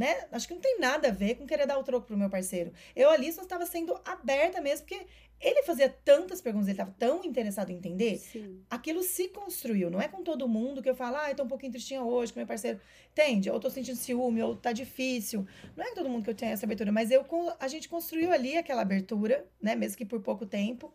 [0.00, 0.24] né?
[0.32, 2.72] Acho que não tem nada a ver com querer dar o troco pro meu parceiro.
[2.96, 5.06] Eu ali só estava sendo aberta mesmo, porque
[5.38, 8.16] ele fazia tantas perguntas, ele estava tão interessado em entender.
[8.16, 8.62] Sim.
[8.70, 9.90] Aquilo se construiu.
[9.90, 12.32] Não é com todo mundo que eu falo, ah, eu tô um pouquinho tristinha hoje
[12.32, 12.80] com meu parceiro.
[13.12, 13.50] Entende?
[13.50, 15.46] Ou tô sentindo ciúme, ou tá difícil.
[15.76, 17.22] Não é com todo mundo que eu tenho essa abertura, mas eu,
[17.58, 19.74] a gente construiu ali aquela abertura, né?
[19.74, 20.90] Mesmo que por pouco tempo.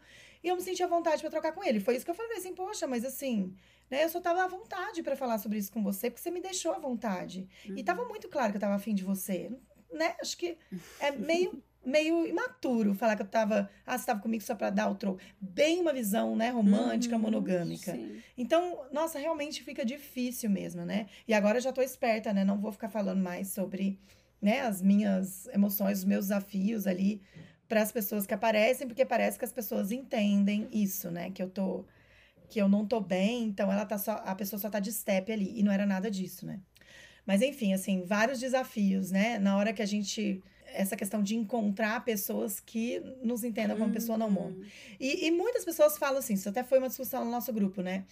[0.45, 1.79] E eu me senti à vontade para trocar com ele.
[1.79, 3.51] Foi isso que eu falei assim, poxa, mas assim,
[3.89, 4.03] né?
[4.03, 6.71] Eu só tava à vontade para falar sobre isso com você, porque você me deixou
[6.71, 7.49] à vontade.
[7.67, 7.75] Uhum.
[7.75, 8.09] E tava uhum.
[8.09, 9.51] muito claro que eu tava afim de você,
[9.91, 10.15] né?
[10.21, 10.55] Acho que
[10.99, 14.89] é meio meio imaturo falar que eu tava, ah, você tava comigo só para dar
[14.89, 15.19] o troco.
[15.39, 17.93] Bem uma visão, né, romântica, uhum, monogâmica.
[17.93, 18.21] Sim.
[18.35, 21.07] Então, nossa, realmente fica difícil mesmo, né?
[21.27, 22.43] E agora eu já tô esperta, né?
[22.43, 23.99] Não vou ficar falando mais sobre,
[24.41, 27.21] né, as minhas emoções, os meus desafios ali
[27.67, 31.31] para as pessoas que aparecem, porque parece que as pessoas entendem isso, né?
[31.31, 31.85] Que eu tô
[32.47, 35.31] que eu não tô bem, então ela tá só a pessoa só tá de step
[35.31, 36.59] ali e não era nada disso, né?
[37.25, 39.39] Mas enfim, assim, vários desafios, né?
[39.39, 40.43] Na hora que a gente
[40.75, 44.57] essa questão de encontrar pessoas que nos entendam como pessoa não mono.
[44.57, 44.65] Uhum.
[44.99, 48.05] E, e, muitas pessoas falam assim, isso até foi uma discussão no nosso grupo, né?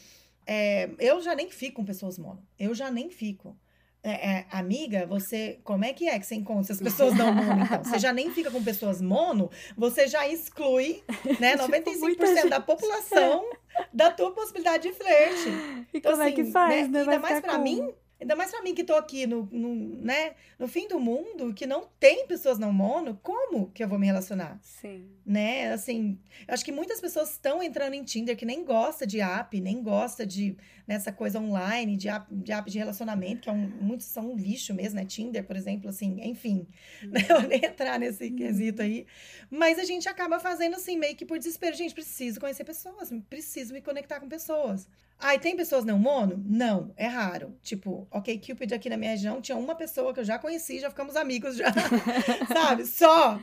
[0.45, 2.45] É, eu já nem fico com pessoas mono.
[2.57, 3.57] Eu já nem fico.
[4.05, 5.59] É, é, amiga, você.
[5.63, 7.83] Como é que é que você encontra as pessoas não mono, então?
[7.85, 11.01] Você já nem fica com pessoas mono, você já exclui
[11.39, 13.49] né, 95% tipo, da população
[13.93, 15.49] da tua possibilidade de flerte.
[15.93, 17.03] E então, como assim, é que assim, faz, né?
[17.05, 17.13] né?
[17.13, 20.65] Ainda mais pra mim, Ainda mais para mim que tô aqui no, no, né, no
[20.65, 24.57] fim do mundo, que não tem pessoas não mono, como que eu vou me relacionar?
[24.62, 25.09] Sim.
[25.25, 25.73] Né?
[25.73, 29.59] Assim, eu acho que muitas pessoas estão entrando em Tinder que nem gosta de app,
[29.59, 30.55] nem gosta de
[30.88, 34.38] nessa coisa online, de app, de app de relacionamento, que é um, muitos são um
[34.38, 35.05] lixo mesmo, né?
[35.05, 36.65] Tinder, por exemplo, assim, enfim.
[37.03, 37.09] Hum.
[37.09, 37.21] Né?
[37.29, 38.36] Eu nem entrar nesse hum.
[38.38, 39.05] quesito aí.
[39.49, 41.75] Mas a gente acaba fazendo assim, meio que por desespero.
[41.75, 44.88] Gente, preciso conhecer pessoas, preciso me conectar com pessoas.
[45.23, 46.43] Ah, e tem pessoas não mono?
[46.45, 47.55] Não, é raro.
[47.62, 50.89] Tipo, ok, Cupid aqui na minha região tinha uma pessoa que eu já conheci, já
[50.89, 51.71] ficamos amigos já,
[52.51, 52.86] sabe?
[52.86, 53.39] Só.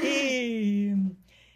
[0.00, 0.94] E,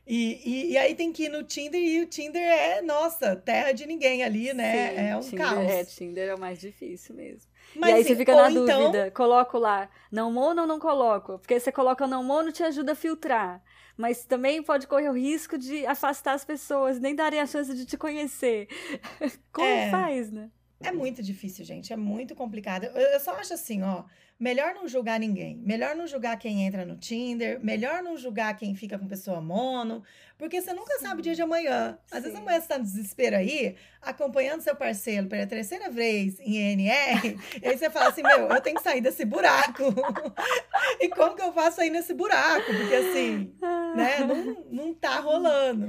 [0.05, 3.71] e, e, e, aí tem que ir no Tinder e o Tinder é, nossa, terra
[3.71, 4.91] de ninguém ali, né?
[4.91, 5.71] Sim, é um Tinder, caos.
[5.71, 7.49] É, Tinder é o mais difícil mesmo.
[7.77, 8.87] Mas, e aí você fica na então...
[8.87, 11.39] dúvida, coloco lá, não mono ou não coloco?
[11.39, 13.63] Porque você coloca não mono, te ajuda a filtrar
[13.99, 17.85] mas também pode correr o risco de afastar as pessoas, nem darem a chance de
[17.85, 18.69] te conhecer.
[19.53, 20.51] Como é, faz, né?
[20.81, 21.93] É muito difícil, gente.
[21.93, 22.85] É muito complicado.
[22.85, 24.05] Eu, eu só acho assim, ó.
[24.39, 25.57] Melhor não julgar ninguém.
[25.65, 27.59] Melhor não julgar quem entra no Tinder.
[27.61, 30.05] Melhor não julgar quem fica com pessoa mono.
[30.39, 31.07] Porque você nunca Sim.
[31.07, 31.99] sabe o dia de amanhã.
[32.09, 32.23] Às Sim.
[32.25, 37.37] vezes amanhã você tá no desespero aí, acompanhando seu parceiro pela terceira vez em ENR.
[37.61, 39.83] e aí você fala assim: meu, eu tenho que sair desse buraco.
[41.01, 42.73] e como que eu faço aí nesse buraco?
[42.73, 43.53] Porque assim,
[43.97, 45.89] né, não, não tá rolando.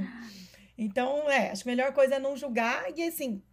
[0.76, 3.44] Então, é, acho que a melhor coisa é não julgar e assim,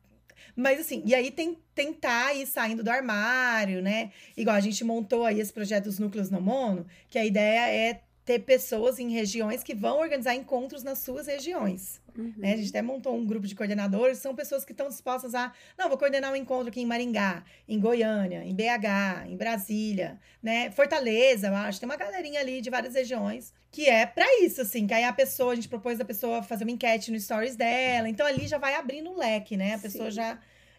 [0.55, 4.13] mas assim, e aí tem, tentar ir saindo do armário, né?
[4.37, 8.01] Igual a gente montou aí esse projeto dos núcleos no mono, que a ideia é
[8.25, 12.01] ter pessoas em regiões que vão organizar encontros nas suas regiões.
[12.17, 12.33] Uhum.
[12.37, 12.55] Né?
[12.55, 15.53] A gente até montou um grupo de coordenadores, são pessoas que estão dispostas a.
[15.79, 20.71] Não, vou coordenar um encontro aqui em Maringá, em Goiânia, em BH, em Brasília, né?
[20.71, 21.81] Fortaleza, eu acho.
[21.81, 25.13] Tem uma galerinha ali de várias regiões que é para isso, assim, que aí a
[25.13, 28.09] pessoa, a gente propôs a pessoa fazer uma enquete no stories dela.
[28.09, 29.75] Então ali já vai abrindo o leque, né?
[29.75, 30.17] A pessoa Sim.
[30.17, 30.39] já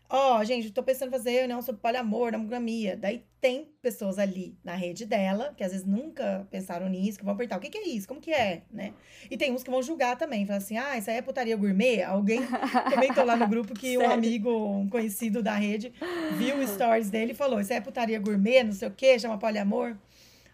[0.10, 2.96] Ó, oh, gente, tô pensando em fazer reunião sobre poliamor, monogamia.
[2.96, 7.36] Daí tem pessoas ali na rede dela, que às vezes nunca pensaram nisso, que vão
[7.36, 8.08] perguntar, o que, que é isso?
[8.08, 8.63] Como que é?
[8.72, 8.93] Né?
[9.30, 12.04] E tem uns que vão julgar também, falar assim, ah, isso aí é putaria gourmet?
[12.04, 12.39] Alguém
[12.89, 15.91] comentou lá no grupo que um amigo, um conhecido da rede,
[16.38, 19.38] viu stories dele e falou, isso aí é putaria gourmet, não sei o quê, chama
[19.38, 19.98] poliamor.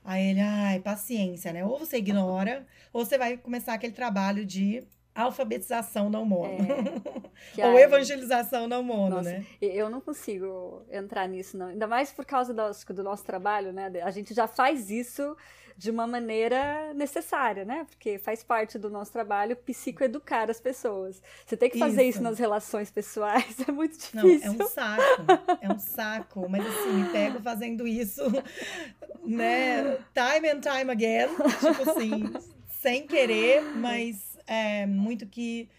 [0.03, 1.63] Aí ele, ai, paciência, né?
[1.63, 4.83] Ou você ignora, ou você vai começar aquele trabalho de
[5.15, 6.57] alfabetização não mono.
[7.57, 7.65] É.
[7.67, 9.45] Ou evangelização não mono, nossa, né?
[9.61, 11.67] Eu não consigo entrar nisso, não.
[11.67, 13.91] Ainda mais por causa do, do nosso trabalho, né?
[14.03, 15.35] A gente já faz isso
[15.77, 17.85] de uma maneira necessária, né?
[17.89, 21.21] Porque faz parte do nosso trabalho psicoeducar as pessoas.
[21.45, 24.53] Você tem que fazer isso, isso nas relações pessoais, é muito difícil.
[24.53, 25.25] Não, é um saco,
[25.61, 26.49] é um saco.
[26.49, 28.23] Mas assim, me pego fazendo isso,
[29.25, 29.97] né?
[30.13, 31.29] Time and time again.
[31.59, 32.33] Tipo assim,
[32.81, 35.69] sem querer, mas é muito que.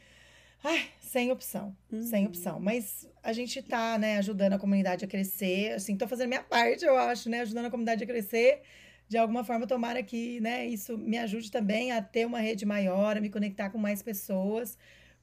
[0.62, 2.02] Ai, sem opção, uhum.
[2.02, 2.58] sem opção.
[2.58, 5.72] Mas a gente tá, né, ajudando a comunidade a crescer.
[5.72, 7.40] Assim, tô fazendo minha parte, eu acho, né?
[7.42, 8.62] Ajudando a comunidade a crescer
[9.08, 13.16] de alguma forma, tomara que né, isso me ajude também a ter uma rede maior,
[13.16, 14.78] a me conectar com mais pessoas,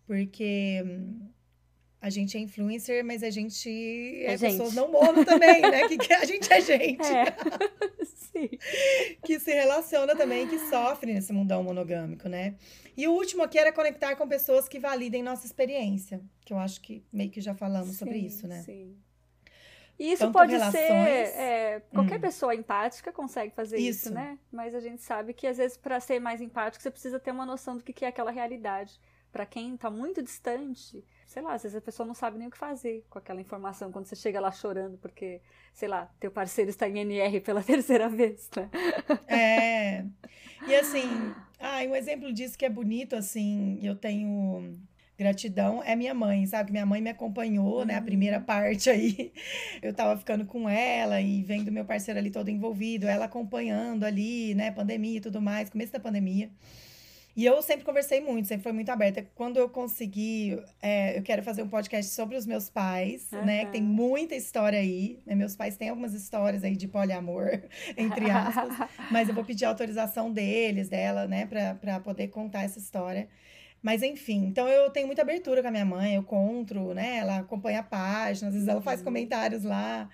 [0.06, 0.84] porque
[2.02, 4.54] a gente é influencer, mas a gente é, é gente.
[4.54, 5.88] pessoas não mono também, né?
[5.92, 7.06] Que, que, a gente é gente.
[7.06, 7.26] É.
[8.32, 8.50] Sim.
[9.24, 12.56] que se relaciona também, que sofre nesse mundão monogâmico, né?
[12.98, 16.82] E o último aqui era conectar com pessoas que validem nossa experiência, que eu acho
[16.82, 18.62] que meio que já falamos sim, sobre isso, né?
[18.64, 18.96] Sim.
[20.00, 20.74] E isso Tanto pode relações...
[20.74, 20.90] ser.
[20.90, 22.22] É, qualquer hum.
[22.22, 24.08] pessoa empática consegue fazer isso.
[24.08, 24.14] isso.
[24.14, 24.40] né?
[24.52, 27.46] Mas a gente sabe que, às vezes, para ser mais empático, você precisa ter uma
[27.46, 29.00] noção do que é aquela realidade.
[29.32, 32.52] Para quem está muito distante, sei lá, às vezes a pessoa não sabe nem o
[32.52, 35.40] que fazer com aquela informação quando você chega lá chorando porque,
[35.74, 38.70] sei lá, teu parceiro está em NR pela terceira vez, né?
[39.30, 40.04] É.
[40.68, 41.08] E assim,
[41.58, 44.78] ah, um exemplo disso que é bonito, assim, eu tenho
[45.18, 46.72] gratidão é minha mãe, sabe?
[46.74, 47.96] Minha mãe me acompanhou, né?
[47.96, 48.44] A primeira uhum.
[48.44, 49.32] parte aí.
[49.82, 54.54] Eu tava ficando com ela e vendo meu parceiro ali todo envolvido, ela acompanhando ali,
[54.54, 54.70] né?
[54.70, 56.50] Pandemia e tudo mais, começo da pandemia.
[57.36, 59.26] E eu sempre conversei muito, sempre foi muito aberta.
[59.36, 63.46] Quando eu consegui, é, eu quero fazer um podcast sobre os meus pais, uhum.
[63.46, 63.66] né?
[63.66, 65.20] Que tem muita história aí.
[65.26, 65.34] Né?
[65.36, 67.62] Meus pais têm algumas histórias aí de poliamor,
[67.96, 68.90] entre aspas.
[69.10, 71.46] mas eu vou pedir autorização deles, dela, né?
[71.46, 73.30] Pra, pra poder contar essa história.
[73.82, 77.18] Mas enfim, então eu tenho muita abertura com a minha mãe, eu conto, né?
[77.18, 79.06] Ela acompanha a página, às vezes ela faz uhum.
[79.06, 80.08] comentários lá.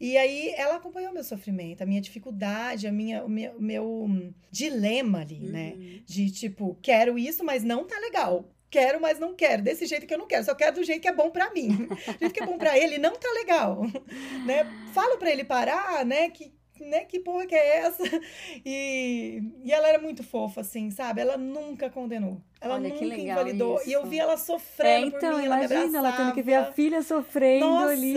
[0.00, 4.34] E aí ela acompanhou meu sofrimento, a minha dificuldade, a minha, o meu, o meu
[4.50, 5.72] dilema ali, né?
[5.74, 5.78] uhum.
[5.78, 6.00] né?
[6.04, 8.48] De tipo, quero isso, mas não tá legal.
[8.70, 9.62] Quero, mas não quero.
[9.62, 10.44] Desse jeito que eu não quero.
[10.44, 11.68] Só quero do jeito que é bom para mim.
[11.86, 13.82] Do jeito que é bom para ele, não tá legal.
[14.44, 14.64] né?
[14.92, 16.28] Falo para ele parar, né?
[16.30, 18.02] Que né, que porra que é essa?
[18.66, 21.20] E, e ela era muito fofa, assim, sabe?
[21.20, 22.40] Ela nunca condenou.
[22.60, 23.76] Ela Olha, nunca invalidou.
[23.76, 23.90] Isso.
[23.90, 26.54] E eu vi ela sofrendo é, então, por mim, ela imagina, ela tendo que ver
[26.54, 27.92] a filha sofrendo Nossa.
[27.92, 28.14] ali.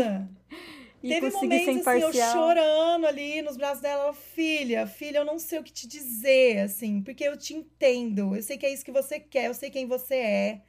[1.04, 5.60] E Teve momentos assim, eu chorando ali nos braços dela, filha, filha, eu não sei
[5.60, 8.36] o que te dizer, assim, porque eu te entendo.
[8.36, 10.62] Eu sei que é isso que você quer, eu sei quem você é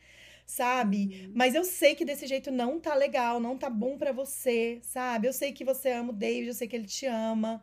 [0.48, 1.26] sabe?
[1.26, 1.32] Uhum.
[1.34, 5.28] Mas eu sei que desse jeito não tá legal, não tá bom para você, sabe?
[5.28, 7.62] Eu sei que você ama o David, eu sei que ele te ama,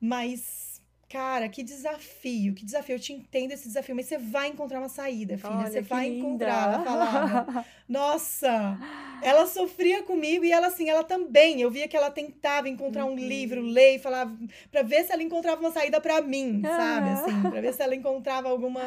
[0.00, 0.71] mas
[1.12, 2.94] cara, que desafio, que desafio.
[2.94, 5.50] Eu te entendo esse desafio, mas você vai encontrar uma saída, filha.
[5.50, 6.18] Olha, você vai linda.
[6.18, 6.72] encontrar.
[6.72, 8.78] Ela falava, nossa,
[9.20, 11.60] ela sofria comigo e ela, assim, ela também.
[11.60, 13.68] Eu via que ela tentava encontrar um livro, uhum.
[13.68, 14.34] ler e falava,
[14.70, 17.10] pra ver se ela encontrava uma saída para mim, sabe?
[17.10, 18.80] Assim, pra ver se ela encontrava alguma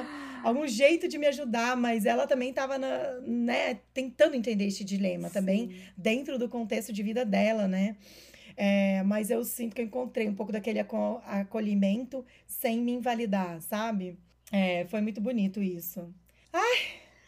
[0.44, 5.34] algum jeito de me ajudar, mas ela também estava né, tentando entender esse dilema Sim.
[5.34, 7.96] também dentro do contexto de vida dela, né?
[8.58, 14.18] É, mas eu sinto que eu encontrei um pouco daquele acolhimento sem me invalidar, sabe?
[14.52, 16.14] É, foi muito bonito isso.
[16.54, 16.78] Ai,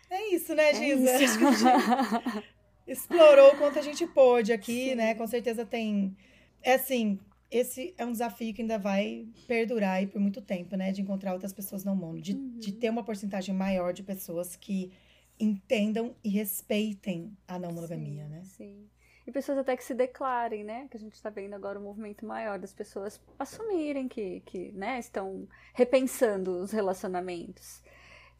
[0.09, 1.09] é isso, né, Giza?
[1.09, 1.39] É isso.
[2.88, 4.95] Explorou o quanto a gente pôde aqui, Sim.
[4.95, 5.13] né?
[5.15, 6.15] Com certeza tem.
[6.63, 7.19] É assim,
[7.51, 10.93] esse é um desafio que ainda vai perdurar aí por muito tempo, né?
[10.93, 12.57] De encontrar outras pessoas não mono, de, uhum.
[12.57, 14.91] de ter uma porcentagem maior de pessoas que
[15.39, 18.43] entendam e respeitem a não monogamia, sim, né?
[18.45, 18.89] Sim.
[19.28, 20.88] E pessoas até que se declarem, né?
[20.89, 24.97] Que a gente está vendo agora um movimento maior das pessoas assumirem que, que né,
[24.99, 27.84] estão repensando os relacionamentos.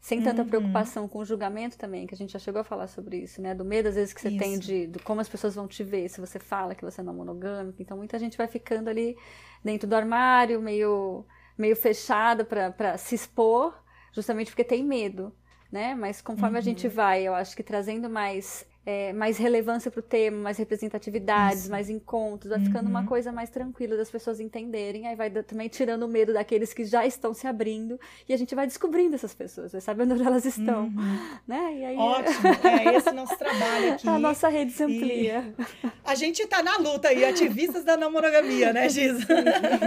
[0.00, 0.48] Sem tanta uhum.
[0.48, 3.54] preocupação com o julgamento também, que a gente já chegou a falar sobre isso, né?
[3.54, 4.38] Do medo, às vezes, que você isso.
[4.38, 7.04] tem de, de, como as pessoas vão te ver se você fala que você é
[7.04, 7.82] não monogâmico.
[7.82, 9.18] Então, muita gente vai ficando ali
[9.62, 11.26] dentro do armário, meio,
[11.58, 13.76] meio fechada para se expor,
[14.12, 15.34] justamente porque tem medo,
[15.70, 15.94] né?
[15.94, 16.58] Mas conforme uhum.
[16.58, 16.94] a gente uhum.
[16.94, 21.70] vai, eu acho que trazendo mais é, mais relevância para o tema, mais representatividades, Isso.
[21.70, 22.64] mais encontros, vai uhum.
[22.64, 23.06] ficando uma uhum.
[23.06, 27.04] coisa mais tranquila das pessoas entenderem, aí vai também tirando o medo daqueles que já
[27.04, 30.84] estão se abrindo, e a gente vai descobrindo essas pessoas, vai sabendo onde elas estão,
[30.84, 31.38] uhum.
[31.46, 31.74] né?
[31.76, 31.96] E aí...
[31.98, 34.08] Ótimo, é esse nosso trabalho aqui.
[34.08, 35.54] A nossa rede se amplia.
[35.54, 39.26] E a gente está na luta aí, ativistas da não monogamia, né, Giza?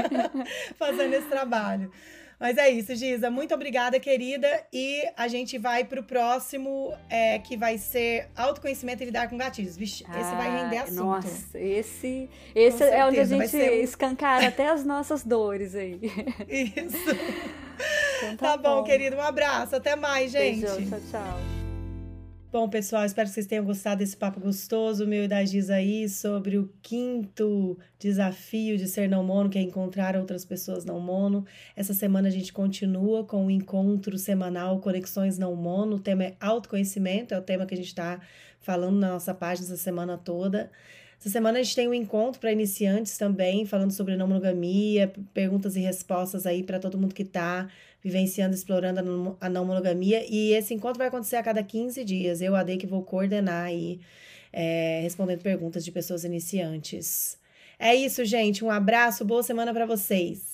[0.78, 1.92] Fazendo esse trabalho.
[2.42, 3.30] Mas é isso, Giza.
[3.30, 4.66] Muito obrigada, querida.
[4.74, 9.78] E a gente vai pro próximo, é, que vai ser autoconhecimento e lidar com gatilhos.
[9.78, 11.04] Vixe, ah, esse vai render assunto.
[11.04, 13.60] Nossa, esse, esse é onde a gente um...
[13.60, 16.00] escancara até as nossas dores aí.
[16.50, 17.12] Isso.
[18.18, 19.18] Então tá, tá bom, bom, querido.
[19.18, 19.76] Um abraço.
[19.76, 20.62] Até mais, gente.
[20.62, 21.61] Beijo, tchau, tchau.
[22.52, 26.10] Bom, pessoal, espero que vocês tenham gostado desse papo gostoso, meu e da Giz aí,
[26.10, 31.46] sobre o quinto desafio de ser não mono, que é encontrar outras pessoas não mono.
[31.78, 35.96] Essa semana a gente continua com o encontro semanal Conexões Não Mono.
[35.96, 38.20] O tema é autoconhecimento, é o tema que a gente está
[38.60, 40.70] falando na nossa página essa semana toda.
[41.22, 45.78] Essa semana a gente tem um encontro para iniciantes também, falando sobre não monogamia, perguntas
[45.78, 47.70] e respostas aí para todo mundo que está
[48.04, 50.26] vivenciando, explorando a não monogamia.
[50.28, 52.42] E esse encontro vai acontecer a cada 15 dias.
[52.42, 54.00] Eu, Ade, que vou coordenar aí,
[54.52, 57.38] é, respondendo perguntas de pessoas iniciantes.
[57.80, 58.64] É isso, gente.
[58.64, 60.51] Um abraço, boa semana para vocês.